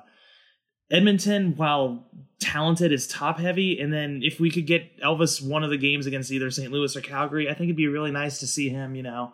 Edmonton, 0.90 1.56
while 1.58 2.08
talented, 2.40 2.94
is 2.94 3.08
top 3.08 3.40
heavy. 3.40 3.80
And 3.80 3.92
then 3.92 4.22
if 4.24 4.40
we 4.40 4.50
could 4.50 4.66
get 4.66 5.02
Elvis 5.02 5.46
one 5.46 5.64
of 5.64 5.70
the 5.70 5.78
games 5.78 6.06
against 6.06 6.32
either 6.32 6.50
St. 6.50 6.72
Louis 6.72 6.96
or 6.96 7.02
Calgary, 7.02 7.50
I 7.50 7.54
think 7.54 7.66
it'd 7.66 7.76
be 7.76 7.88
really 7.88 8.12
nice 8.12 8.40
to 8.40 8.48
see 8.48 8.70
him, 8.70 8.96
you 8.96 9.04
know, 9.04 9.34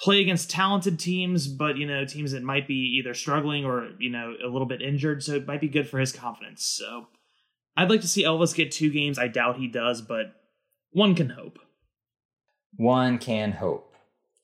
play 0.00 0.22
against 0.22 0.50
talented 0.50 0.98
teams, 0.98 1.46
but, 1.46 1.76
you 1.76 1.86
know, 1.86 2.06
teams 2.06 2.32
that 2.32 2.42
might 2.42 2.66
be 2.66 2.98
either 2.98 3.12
struggling 3.12 3.66
or, 3.66 3.90
you 3.98 4.08
know, 4.08 4.34
a 4.42 4.48
little 4.48 4.66
bit 4.66 4.80
injured. 4.80 5.22
So 5.22 5.34
it 5.34 5.46
might 5.46 5.60
be 5.60 5.68
good 5.68 5.88
for 5.88 5.98
his 5.98 6.12
confidence. 6.12 6.64
So 6.64 7.08
I'd 7.76 7.90
like 7.90 8.00
to 8.00 8.08
see 8.08 8.24
Elvis 8.24 8.54
get 8.54 8.72
two 8.72 8.90
games. 8.90 9.18
I 9.18 9.28
doubt 9.28 9.58
he 9.58 9.68
does, 9.68 10.00
but 10.00 10.32
one 10.92 11.14
can 11.14 11.28
hope. 11.28 11.58
One 12.76 13.18
can 13.18 13.52
hope. 13.52 13.94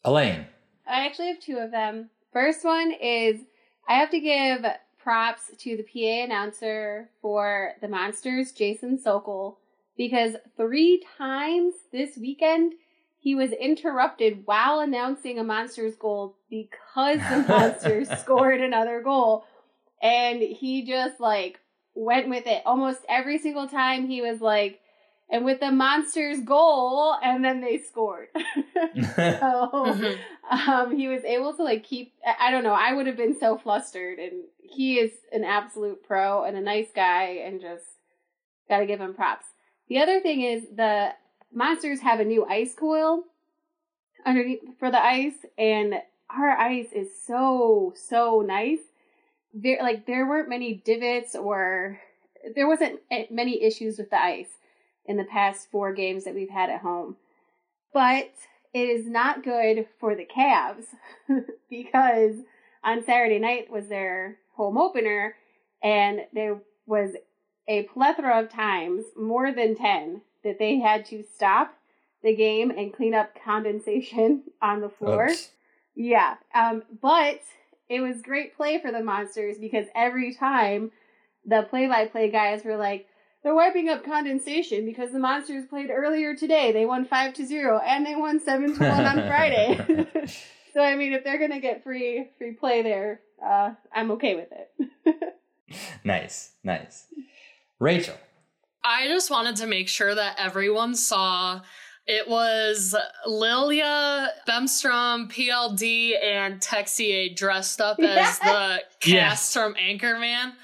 Elaine. 0.04 0.46
I 0.86 1.06
actually 1.06 1.28
have 1.28 1.40
two 1.40 1.56
of 1.56 1.70
them. 1.70 2.10
First 2.36 2.66
one 2.66 2.92
is 2.92 3.40
I 3.88 3.94
have 3.94 4.10
to 4.10 4.20
give 4.20 4.66
props 4.98 5.50
to 5.56 5.74
the 5.74 5.82
PA 5.82 6.24
announcer 6.24 7.08
for 7.22 7.72
the 7.80 7.88
Monsters, 7.88 8.52
Jason 8.52 8.98
Sokol, 8.98 9.58
because 9.96 10.36
three 10.54 11.02
times 11.16 11.72
this 11.92 12.18
weekend 12.18 12.74
he 13.18 13.34
was 13.34 13.52
interrupted 13.52 14.42
while 14.44 14.80
announcing 14.80 15.38
a 15.38 15.44
Monsters 15.44 15.94
goal 15.96 16.36
because 16.50 17.20
the 17.20 17.46
Monsters 17.48 18.10
scored 18.20 18.60
another 18.60 19.00
goal. 19.00 19.46
And 20.02 20.42
he 20.42 20.84
just 20.84 21.18
like 21.18 21.58
went 21.94 22.28
with 22.28 22.46
it. 22.46 22.60
Almost 22.66 23.00
every 23.08 23.38
single 23.38 23.66
time 23.66 24.06
he 24.06 24.20
was 24.20 24.42
like, 24.42 24.80
and 25.28 25.44
with 25.44 25.60
the 25.60 25.70
monsters 25.72 26.40
goal 26.40 27.16
and 27.22 27.44
then 27.44 27.60
they 27.60 27.78
scored. 27.78 28.28
So 29.16 29.70
mm-hmm. 29.72 30.70
um, 30.70 30.96
he 30.96 31.08
was 31.08 31.24
able 31.24 31.54
to 31.54 31.62
like 31.62 31.84
keep 31.84 32.12
i 32.38 32.50
don't 32.50 32.62
know 32.62 32.72
i 32.72 32.92
would 32.92 33.06
have 33.06 33.16
been 33.16 33.38
so 33.38 33.58
flustered 33.58 34.18
and 34.18 34.44
he 34.70 34.98
is 34.98 35.12
an 35.32 35.44
absolute 35.44 36.02
pro 36.04 36.44
and 36.44 36.56
a 36.56 36.60
nice 36.60 36.88
guy 36.94 37.40
and 37.44 37.60
just 37.60 37.84
gotta 38.68 38.86
give 38.86 39.00
him 39.00 39.14
props. 39.14 39.46
The 39.88 39.98
other 39.98 40.20
thing 40.20 40.42
is 40.42 40.66
the 40.74 41.10
monsters 41.52 42.00
have 42.00 42.20
a 42.20 42.24
new 42.24 42.44
ice 42.44 42.74
coil 42.74 43.24
underneath 44.24 44.60
for 44.78 44.90
the 44.90 45.02
ice 45.02 45.46
and 45.56 45.94
our 46.28 46.50
ice 46.50 46.92
is 46.92 47.08
so 47.26 47.94
so 47.96 48.42
nice. 48.46 48.80
There 49.54 49.78
like 49.80 50.06
there 50.06 50.26
weren't 50.26 50.48
many 50.48 50.82
divots 50.84 51.34
or 51.34 52.00
there 52.54 52.68
wasn't 52.68 53.00
many 53.30 53.62
issues 53.62 53.98
with 53.98 54.10
the 54.10 54.20
ice 54.20 54.50
in 55.08 55.16
the 55.16 55.24
past 55.24 55.70
four 55.70 55.92
games 55.92 56.24
that 56.24 56.34
we've 56.34 56.50
had 56.50 56.70
at 56.70 56.80
home. 56.80 57.16
But 57.92 58.32
it 58.74 58.88
is 58.88 59.06
not 59.06 59.44
good 59.44 59.86
for 59.98 60.14
the 60.14 60.26
Cavs 60.26 60.86
because 61.70 62.36
on 62.84 63.04
Saturday 63.04 63.38
night 63.38 63.70
was 63.70 63.88
their 63.88 64.36
home 64.54 64.76
opener 64.78 65.34
and 65.82 66.20
there 66.32 66.58
was 66.86 67.12
a 67.68 67.82
plethora 67.84 68.40
of 68.40 68.50
times, 68.50 69.04
more 69.16 69.52
than 69.52 69.76
10, 69.76 70.20
that 70.44 70.58
they 70.58 70.78
had 70.78 71.04
to 71.06 71.24
stop 71.34 71.74
the 72.22 72.34
game 72.34 72.70
and 72.70 72.92
clean 72.92 73.14
up 73.14 73.30
condensation 73.44 74.42
on 74.62 74.80
the 74.80 74.88
floor. 74.88 75.28
Oops. 75.30 75.50
Yeah. 75.94 76.34
Um, 76.54 76.82
but 77.00 77.40
it 77.88 78.00
was 78.00 78.20
great 78.22 78.56
play 78.56 78.80
for 78.80 78.92
the 78.92 79.02
Monsters 79.02 79.58
because 79.58 79.86
every 79.94 80.34
time 80.34 80.90
the 81.44 81.62
play 81.62 81.86
by 81.86 82.06
play 82.06 82.30
guys 82.30 82.64
were 82.64 82.76
like, 82.76 83.06
they're 83.46 83.54
wiping 83.54 83.88
up 83.88 84.04
condensation 84.04 84.84
because 84.84 85.12
the 85.12 85.20
Monsters 85.20 85.66
played 85.66 85.88
earlier 85.88 86.34
today. 86.34 86.72
They 86.72 86.84
won 86.84 87.04
5 87.04 87.34
to 87.34 87.46
0 87.46 87.80
and 87.86 88.04
they 88.04 88.16
won 88.16 88.40
7 88.40 88.74
to 88.74 88.80
1 88.80 89.06
on 89.06 89.28
Friday. 89.28 90.08
so 90.74 90.80
I 90.80 90.96
mean 90.96 91.12
if 91.12 91.22
they're 91.22 91.38
going 91.38 91.52
to 91.52 91.60
get 91.60 91.84
free 91.84 92.28
free 92.38 92.54
play 92.54 92.82
there, 92.82 93.20
uh, 93.40 93.74
I'm 93.94 94.10
okay 94.10 94.34
with 94.34 94.48
it. 94.50 95.38
nice. 96.04 96.54
Nice. 96.64 97.04
Rachel. 97.78 98.16
I 98.82 99.06
just 99.06 99.30
wanted 99.30 99.54
to 99.56 99.68
make 99.68 99.88
sure 99.88 100.12
that 100.12 100.34
everyone 100.40 100.96
saw 100.96 101.60
it 102.04 102.28
was 102.28 102.96
Lilja, 103.28 104.26
Bemstrom, 104.48 105.30
PLD, 105.30 106.20
and 106.20 106.60
Texier 106.60 107.36
dressed 107.36 107.80
up 107.80 108.00
as 108.00 108.40
the 108.40 108.82
cast 108.98 109.06
yes. 109.06 109.52
from 109.52 109.74
Anchorman. 109.74 110.54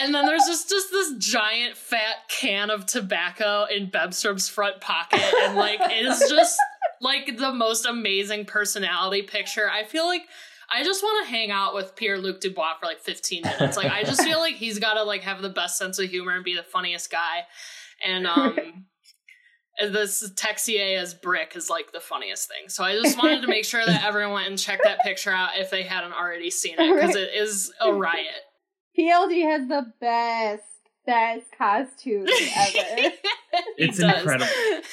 And 0.00 0.14
then 0.14 0.26
there's 0.26 0.46
just 0.46 0.68
just 0.68 0.90
this 0.90 1.14
giant 1.18 1.76
fat 1.76 2.28
can 2.28 2.70
of 2.70 2.86
tobacco 2.86 3.64
in 3.64 3.90
Bemstrom's 3.90 4.48
front 4.48 4.80
pocket, 4.80 5.20
and 5.42 5.56
like 5.56 5.80
it 5.80 6.06
is 6.06 6.28
just 6.28 6.56
like 7.00 7.36
the 7.36 7.52
most 7.52 7.86
amazing 7.86 8.44
personality 8.44 9.22
picture. 9.22 9.68
I 9.70 9.84
feel 9.84 10.06
like 10.06 10.22
I 10.72 10.84
just 10.84 11.02
want 11.02 11.26
to 11.26 11.30
hang 11.30 11.50
out 11.50 11.74
with 11.74 11.96
Pierre 11.96 12.18
Luc 12.18 12.40
Dubois 12.40 12.74
for 12.78 12.86
like 12.86 13.00
15 13.00 13.42
minutes. 13.42 13.76
Like 13.76 13.90
I 13.90 14.02
just 14.04 14.22
feel 14.22 14.38
like 14.38 14.54
he's 14.54 14.78
got 14.78 14.94
to 14.94 15.02
like 15.02 15.22
have 15.22 15.40
the 15.40 15.48
best 15.48 15.78
sense 15.78 15.98
of 15.98 16.08
humor 16.10 16.34
and 16.34 16.44
be 16.44 16.54
the 16.54 16.62
funniest 16.62 17.10
guy. 17.10 17.46
And 18.04 18.26
um 18.26 18.86
this 19.80 20.28
Texier 20.34 20.98
as 20.98 21.14
Brick 21.14 21.54
is 21.54 21.70
like 21.70 21.92
the 21.92 22.00
funniest 22.00 22.48
thing. 22.48 22.68
So 22.68 22.82
I 22.84 22.94
just 22.94 23.16
wanted 23.16 23.42
to 23.42 23.48
make 23.48 23.64
sure 23.64 23.84
that 23.84 24.04
everyone 24.04 24.32
went 24.32 24.48
and 24.48 24.58
checked 24.58 24.82
that 24.84 25.00
picture 25.00 25.30
out 25.30 25.50
if 25.56 25.70
they 25.70 25.84
hadn't 25.84 26.12
already 26.12 26.50
seen 26.50 26.74
it 26.78 26.94
because 26.94 27.14
it 27.16 27.30
is 27.34 27.72
a 27.80 27.92
riot. 27.92 28.42
PLD 28.98 29.44
has 29.44 29.68
the 29.68 29.92
best, 30.00 30.64
best 31.06 31.46
costume 31.56 32.26
ever. 32.56 33.14
it's 33.76 34.00
incredible. 34.00 34.46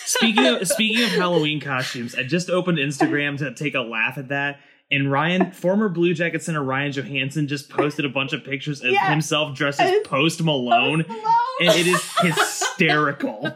Speaking 0.06 0.46
of 0.46 0.68
speaking 0.68 1.04
of 1.04 1.10
Halloween 1.10 1.60
costumes, 1.60 2.14
I 2.16 2.24
just 2.24 2.50
opened 2.50 2.78
Instagram 2.78 3.38
to 3.40 3.54
take 3.56 3.74
a 3.74 3.82
laugh 3.82 4.18
at 4.18 4.30
that. 4.30 4.60
And 4.92 5.12
Ryan, 5.12 5.52
former 5.52 5.90
Blue 5.90 6.14
Jacket 6.14 6.44
center 6.44 6.64
Ryan 6.64 6.92
Johansen, 6.92 7.48
just 7.48 7.72
posted 7.72 8.06
a 8.06 8.10
bunch 8.10 8.34
of 8.34 8.44
pictures 8.44 8.82
of 8.82 8.92
yeah. 8.92 9.10
himself 9.10 9.58
dressed 9.58 9.82
as 9.82 9.92
Post 10.06 10.44
Malone, 10.44 11.04
Post 11.04 11.10
Malone, 11.10 11.34
and 11.62 11.70
it 11.70 11.88
is 11.88 12.18
hysterical. 12.20 13.52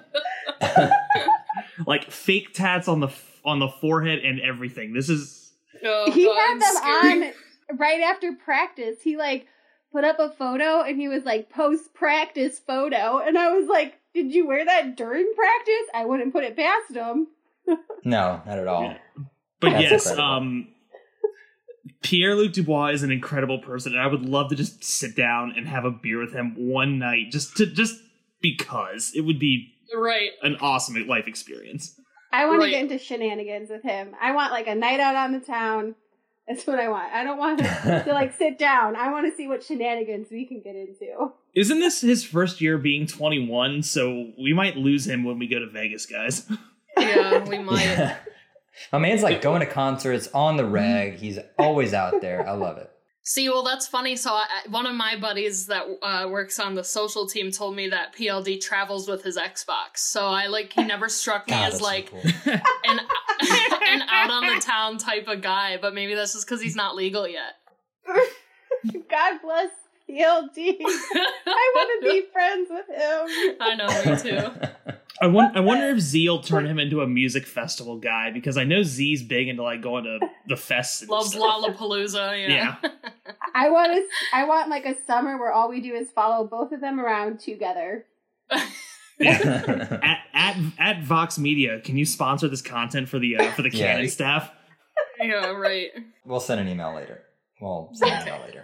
like 1.85 2.09
fake 2.09 2.53
tats 2.55 2.87
on 2.87 2.99
the 2.99 3.09
on 3.45 3.59
the 3.59 3.67
forehead 3.67 4.19
and 4.19 4.41
everything. 4.41 4.93
This 4.93 5.09
is. 5.09 5.51
Oh, 5.85 6.11
he 6.11 6.25
God, 6.25 6.35
had 6.35 6.59
them 6.59 6.75
scary. 6.75 7.27
on 7.27 7.77
right 7.77 8.01
after 8.01 8.33
practice. 8.33 8.97
He 9.03 9.15
like 9.15 9.45
put 9.91 10.03
up 10.03 10.19
a 10.19 10.29
photo 10.29 10.81
and 10.81 10.97
he 10.99 11.07
was 11.07 11.23
like 11.23 11.49
post 11.49 11.93
practice 11.93 12.59
photo 12.59 13.19
and 13.19 13.37
I 13.37 13.51
was 13.53 13.67
like, 13.67 13.95
"Did 14.13 14.33
you 14.33 14.47
wear 14.47 14.63
that 14.65 14.95
during 14.97 15.31
practice?" 15.35 15.87
I 15.93 16.05
wouldn't 16.05 16.33
put 16.33 16.43
it 16.43 16.55
past 16.55 16.93
him. 16.95 17.27
no, 18.05 18.41
not 18.45 18.59
at 18.59 18.67
all. 18.67 18.83
Yeah. 18.83 18.97
But 19.59 19.71
That's 19.71 19.81
yes, 19.83 20.09
incredible. 20.09 20.23
um 20.35 20.67
Pierre 22.01 22.35
Luc 22.35 22.53
Dubois 22.53 22.89
is 22.89 23.03
an 23.03 23.11
incredible 23.11 23.59
person, 23.59 23.93
and 23.93 24.01
I 24.01 24.07
would 24.07 24.23
love 24.23 24.49
to 24.49 24.55
just 24.55 24.83
sit 24.83 25.15
down 25.15 25.53
and 25.57 25.67
have 25.67 25.85
a 25.85 25.91
beer 25.91 26.19
with 26.19 26.33
him 26.33 26.55
one 26.57 26.97
night, 26.99 27.31
just 27.31 27.57
to 27.57 27.65
just 27.65 27.99
because 28.41 29.11
it 29.15 29.21
would 29.21 29.39
be 29.39 29.73
Right. 29.93 30.31
an 30.43 30.55
awesome 30.61 30.95
life 31.07 31.27
experience. 31.27 31.99
I 32.31 32.45
want 32.45 32.59
Right. 32.59 32.65
to 32.67 32.71
get 32.71 32.81
into 32.83 32.97
shenanigans 32.99 33.69
with 33.69 33.83
him. 33.83 34.15
I 34.21 34.31
want 34.31 34.51
like 34.53 34.67
a 34.67 34.75
night 34.75 34.99
out 34.99 35.15
on 35.15 35.31
the 35.33 35.39
town. 35.39 35.95
That's 36.49 36.65
what 36.65 36.79
I 36.79 36.89
want. 36.89 37.13
I 37.13 37.23
don't 37.23 37.37
want 37.37 37.61
him 37.61 38.03
to 38.05 38.11
like 38.11 38.35
sit 38.35 38.57
down. 38.57 38.95
I 38.95 39.11
want 39.11 39.29
to 39.31 39.37
see 39.37 39.47
what 39.47 39.63
shenanigans 39.63 40.29
we 40.31 40.45
can 40.45 40.61
get 40.61 40.75
into. 40.75 41.31
Isn't 41.53 41.79
this 41.79 42.01
his 42.01 42.23
first 42.23 42.59
year 42.59 42.79
being 42.79 43.05
21? 43.05 43.83
So 43.83 44.31
we 44.37 44.51
might 44.53 44.75
lose 44.75 45.07
him 45.07 45.23
when 45.23 45.37
we 45.37 45.47
go 45.47 45.59
to 45.59 45.69
Vegas, 45.69 46.05
guys. 46.05 46.49
Yeah, 46.97 47.47
we 47.47 47.59
might. 47.59 47.83
Yeah. 47.85 48.17
My 48.91 48.99
man's 48.99 49.23
like 49.23 49.41
going 49.41 49.61
to 49.61 49.65
concerts 49.65 50.27
on 50.33 50.57
the 50.57 50.65
reg. 50.65 51.15
He's 51.15 51.39
always 51.57 51.93
out 51.93 52.19
there. 52.19 52.45
I 52.45 52.51
love 52.53 52.77
it. 52.77 52.91
See, 53.23 53.47
well, 53.49 53.63
that's 53.63 53.87
funny. 53.87 54.15
So, 54.15 54.31
I, 54.31 54.47
one 54.69 54.85
of 54.85 54.95
my 54.95 55.15
buddies 55.19 55.67
that 55.67 55.85
uh, 56.01 56.27
works 56.29 56.59
on 56.59 56.73
the 56.73 56.83
social 56.83 57.27
team 57.27 57.51
told 57.51 57.75
me 57.75 57.89
that 57.89 58.15
PLD 58.15 58.59
travels 58.59 59.07
with 59.07 59.23
his 59.23 59.37
Xbox. 59.37 59.97
So, 59.97 60.25
I 60.25 60.47
like 60.47 60.73
he 60.73 60.83
never 60.83 61.09
struck 61.09 61.47
me 61.47 61.53
God, 61.53 61.73
as 61.73 61.73
that's 61.73 61.79
so 61.79 61.85
like 61.85 62.09
cool. 62.09 62.21
an 62.85 62.99
an 63.87 64.01
out 64.09 64.31
on 64.31 64.55
the 64.55 64.61
town 64.61 64.97
type 64.97 65.27
of 65.27 65.41
guy. 65.41 65.77
But 65.79 65.93
maybe 65.93 66.15
that's 66.15 66.33
just 66.33 66.47
because 66.47 66.61
he's 66.61 66.75
not 66.75 66.95
legal 66.95 67.27
yet. 67.27 67.55
God 69.09 69.39
bless 69.43 69.69
PLD. 70.09 70.77
I 70.81 71.71
want 71.75 72.03
to 72.03 72.09
be 72.09 72.25
friends 72.31 72.69
with 72.71 72.87
him. 72.87 73.57
I 73.59 73.75
know, 73.75 73.87
me 74.11 74.17
too. 74.19 74.68
I, 75.21 75.27
won- 75.27 75.55
I 75.55 75.59
wonder 75.59 75.89
if 75.89 75.99
Z 75.99 76.27
will 76.29 76.41
turn 76.41 76.65
him 76.65 76.79
into 76.79 77.01
a 77.01 77.07
music 77.07 77.45
festival 77.45 77.97
guy 77.97 78.31
because 78.31 78.57
I 78.57 78.63
know 78.63 78.83
Z's 78.83 79.21
big 79.21 79.47
into 79.49 79.63
like 79.63 79.81
going 79.81 80.05
to 80.05 80.19
the 80.47 80.55
fests. 80.55 81.01
and 81.01 81.09
Loves 81.09 81.31
stuff. 81.31 81.41
Lollapalooza. 81.41 82.47
Yeah. 82.49 82.75
I 83.55 83.69
want 83.69 83.93
to. 83.93 84.03
I 84.33 84.45
want 84.45 84.69
like 84.69 84.85
a 84.85 84.95
summer 85.05 85.37
where 85.37 85.51
all 85.51 85.69
we 85.69 85.81
do 85.81 85.93
is 85.93 86.09
follow 86.11 86.47
both 86.47 86.71
of 86.71 86.79
them 86.81 86.99
around 86.99 87.39
together. 87.39 88.05
at, 89.21 90.19
at 90.33 90.57
at 90.79 91.03
Vox 91.03 91.37
Media, 91.37 91.81
can 91.81 91.97
you 91.97 92.05
sponsor 92.05 92.47
this 92.47 92.61
content 92.61 93.09
for 93.09 93.19
the 93.19 93.35
uh, 93.37 93.51
for 93.51 93.61
the 93.63 93.69
Yeah. 93.69 93.93
Cannon 93.93 94.07
staff? 94.09 94.49
yeah, 95.19 95.47
right. 95.51 95.89
We'll 96.25 96.39
send 96.39 96.61
an 96.61 96.67
email 96.69 96.95
later. 96.95 97.23
We'll 97.59 97.89
send 97.93 98.11
an 98.13 98.21
email 98.27 98.41
later. 98.45 98.63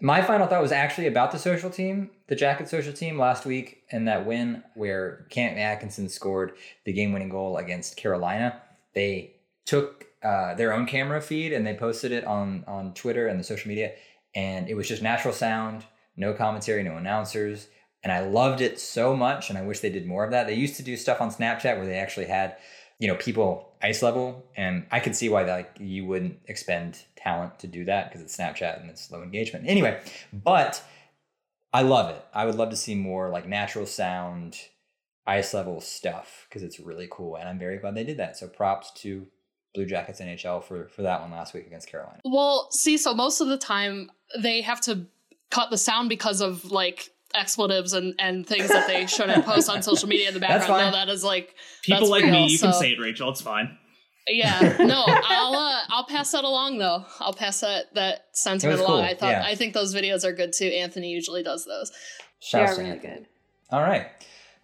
My 0.00 0.22
final 0.22 0.46
thought 0.46 0.62
was 0.62 0.72
actually 0.72 1.06
about 1.06 1.30
the 1.30 1.38
social 1.38 1.70
team, 1.70 2.10
the 2.26 2.34
Jacket 2.34 2.68
social 2.68 2.92
team 2.92 3.18
last 3.18 3.44
week, 3.46 3.82
and 3.92 4.08
that 4.08 4.26
win 4.26 4.64
where 4.74 5.26
Cam 5.30 5.56
Atkinson 5.56 6.08
scored 6.08 6.52
the 6.84 6.92
game 6.92 7.12
winning 7.12 7.28
goal 7.28 7.56
against 7.56 7.96
Carolina. 7.96 8.60
They 8.94 9.36
took 9.64 10.06
uh, 10.22 10.54
their 10.54 10.72
own 10.72 10.86
camera 10.86 11.20
feed 11.20 11.52
and 11.52 11.66
they 11.66 11.74
posted 11.74 12.10
it 12.10 12.24
on, 12.24 12.64
on 12.66 12.94
Twitter 12.94 13.28
and 13.28 13.38
the 13.38 13.44
social 13.44 13.68
media, 13.68 13.92
and 14.34 14.68
it 14.68 14.74
was 14.74 14.88
just 14.88 15.02
natural 15.02 15.34
sound, 15.34 15.84
no 16.16 16.32
commentary, 16.32 16.82
no 16.82 16.96
announcers. 16.96 17.68
And 18.02 18.12
I 18.12 18.26
loved 18.26 18.60
it 18.60 18.80
so 18.80 19.14
much, 19.14 19.48
and 19.48 19.56
I 19.56 19.62
wish 19.62 19.78
they 19.78 19.90
did 19.90 20.06
more 20.06 20.24
of 20.24 20.32
that. 20.32 20.48
They 20.48 20.54
used 20.54 20.76
to 20.76 20.82
do 20.82 20.96
stuff 20.96 21.20
on 21.20 21.30
Snapchat 21.30 21.76
where 21.76 21.86
they 21.86 21.98
actually 21.98 22.26
had 22.26 22.56
you 22.98 23.08
know 23.08 23.16
people 23.16 23.71
ice 23.82 24.02
level 24.02 24.44
and 24.56 24.86
i 24.90 25.00
could 25.00 25.16
see 25.16 25.28
why 25.28 25.42
like 25.42 25.76
you 25.80 26.06
wouldn't 26.06 26.38
expend 26.46 27.02
talent 27.16 27.58
to 27.58 27.66
do 27.66 27.84
that 27.84 28.08
because 28.08 28.22
it's 28.22 28.36
snapchat 28.36 28.80
and 28.80 28.90
it's 28.90 29.10
low 29.10 29.22
engagement. 29.22 29.66
Anyway 29.68 30.00
but 30.32 30.82
i 31.72 31.82
love 31.82 32.10
it. 32.10 32.24
I 32.34 32.46
would 32.46 32.56
love 32.56 32.70
to 32.70 32.76
see 32.76 32.94
more 32.94 33.28
like 33.28 33.46
natural 33.46 33.86
sound 33.86 34.56
ice 35.26 35.54
level 35.54 35.80
stuff 35.80 36.46
because 36.48 36.62
it's 36.62 36.80
really 36.80 37.08
cool 37.10 37.36
and 37.36 37.48
i'm 37.48 37.58
very 37.58 37.78
glad 37.78 37.94
they 37.94 38.04
did 38.04 38.18
that. 38.18 38.36
So 38.36 38.48
props 38.48 38.90
to 39.02 39.26
blue 39.74 39.86
jackets 39.86 40.20
nhl 40.20 40.62
for 40.62 40.88
for 40.88 41.02
that 41.02 41.20
one 41.22 41.30
last 41.30 41.54
week 41.54 41.66
against 41.66 41.88
carolina. 41.88 42.20
Well, 42.24 42.68
see, 42.70 42.98
so 42.98 43.14
most 43.14 43.40
of 43.40 43.48
the 43.48 43.56
time 43.56 44.10
they 44.38 44.60
have 44.60 44.80
to 44.82 45.06
cut 45.50 45.70
the 45.70 45.78
sound 45.78 46.08
because 46.08 46.40
of 46.40 46.70
like 46.70 47.11
expletives 47.34 47.92
and, 47.92 48.14
and 48.18 48.46
things 48.46 48.68
that 48.68 48.86
they 48.86 49.06
shouldn't 49.06 49.44
post 49.44 49.68
on 49.70 49.82
social 49.82 50.08
media 50.08 50.28
in 50.28 50.34
the 50.34 50.40
background. 50.40 50.86
No, 50.86 50.90
that 50.92 51.08
is 51.08 51.22
like 51.24 51.54
People 51.82 52.08
like 52.08 52.24
real, 52.24 52.32
me, 52.32 52.46
you 52.48 52.58
can 52.58 52.72
say 52.72 52.92
it, 52.92 53.00
Rachel. 53.00 53.30
It's 53.30 53.40
fine. 53.40 53.76
yeah. 54.28 54.76
No, 54.78 55.04
I'll 55.06 55.54
uh, 55.54 55.80
I'll 55.90 56.06
pass 56.06 56.30
that 56.32 56.44
along 56.44 56.78
though. 56.78 57.04
I'll 57.20 57.32
pass 57.34 57.60
that 57.60 57.94
that 57.94 58.26
sentiment 58.32 58.78
was 58.78 58.86
along. 58.88 59.00
cool, 59.00 59.10
I 59.10 59.14
thought 59.14 59.30
yeah. 59.30 59.44
I 59.46 59.54
think 59.54 59.74
those 59.74 59.94
videos 59.94 60.24
are 60.24 60.32
good 60.32 60.52
too. 60.52 60.66
Anthony 60.66 61.10
usually 61.10 61.42
does 61.42 61.64
those. 61.64 61.90
They 62.52 62.60
are 62.60 62.68
really 62.76 62.90
Anthony. 62.90 63.14
good. 63.16 63.26
All 63.70 63.80
right. 63.82 64.06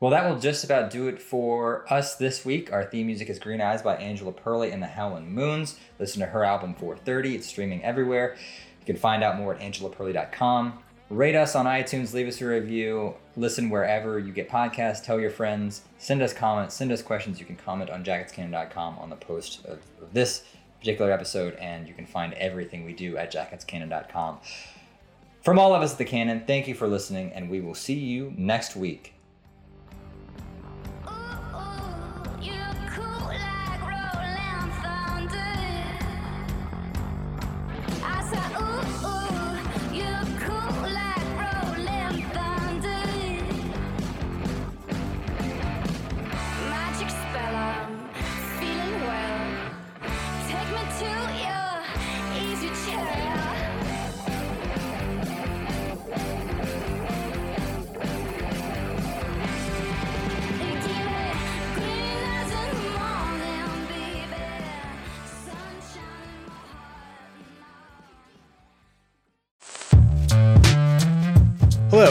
Well, 0.00 0.12
that 0.12 0.30
will 0.30 0.38
just 0.38 0.62
about 0.62 0.92
do 0.92 1.08
it 1.08 1.20
for 1.20 1.92
us 1.92 2.14
this 2.14 2.44
week. 2.44 2.72
Our 2.72 2.84
theme 2.84 3.06
music 3.08 3.28
is 3.30 3.40
Green 3.40 3.60
Eyes 3.60 3.82
by 3.82 3.96
Angela 3.96 4.32
Perley 4.32 4.70
and 4.70 4.80
the 4.80 4.86
Howlin' 4.86 5.28
Moons. 5.28 5.76
Listen 5.98 6.20
to 6.20 6.26
her 6.26 6.44
album 6.44 6.74
430. 6.74 7.34
It's 7.34 7.46
streaming 7.48 7.82
everywhere. 7.82 8.36
You 8.78 8.86
can 8.86 8.94
find 8.96 9.24
out 9.24 9.36
more 9.36 9.54
at 9.56 9.60
angelaperley.com. 9.60 10.78
Rate 11.11 11.34
us 11.34 11.54
on 11.54 11.64
iTunes, 11.64 12.12
leave 12.12 12.28
us 12.28 12.40
a 12.42 12.46
review, 12.46 13.14
listen 13.34 13.70
wherever 13.70 14.18
you 14.18 14.30
get 14.30 14.50
podcasts, 14.50 15.02
tell 15.02 15.18
your 15.18 15.30
friends, 15.30 15.80
send 15.96 16.20
us 16.20 16.34
comments, 16.34 16.74
send 16.74 16.92
us 16.92 17.00
questions. 17.00 17.40
You 17.40 17.46
can 17.46 17.56
comment 17.56 17.88
on 17.88 18.04
jacketscannon.com 18.04 18.98
on 18.98 19.09
the 19.09 19.16
post 19.16 19.64
of, 19.64 19.78
this 20.12 20.44
particular 20.80 21.11
episode, 21.11 21.54
and 21.54 21.88
you 21.88 21.94
can 21.94 22.06
find 22.06 22.32
everything 22.34 22.84
we 22.84 22.92
do 22.92 23.16
at 23.16 23.32
jacketscannon.com. 23.32 24.38
From 25.42 25.59
all 25.59 25.74
of 25.74 25.82
us 25.82 25.92
at 25.92 25.98
the 25.98 26.04
Cannon, 26.04 26.44
thank 26.46 26.68
you 26.68 26.74
for 26.74 26.86
listening, 26.86 27.32
and 27.32 27.50
we 27.50 27.61
will 27.61 27.74
see 27.74 27.98
you 27.98 28.32
next 28.36 28.76
week. 28.76 29.17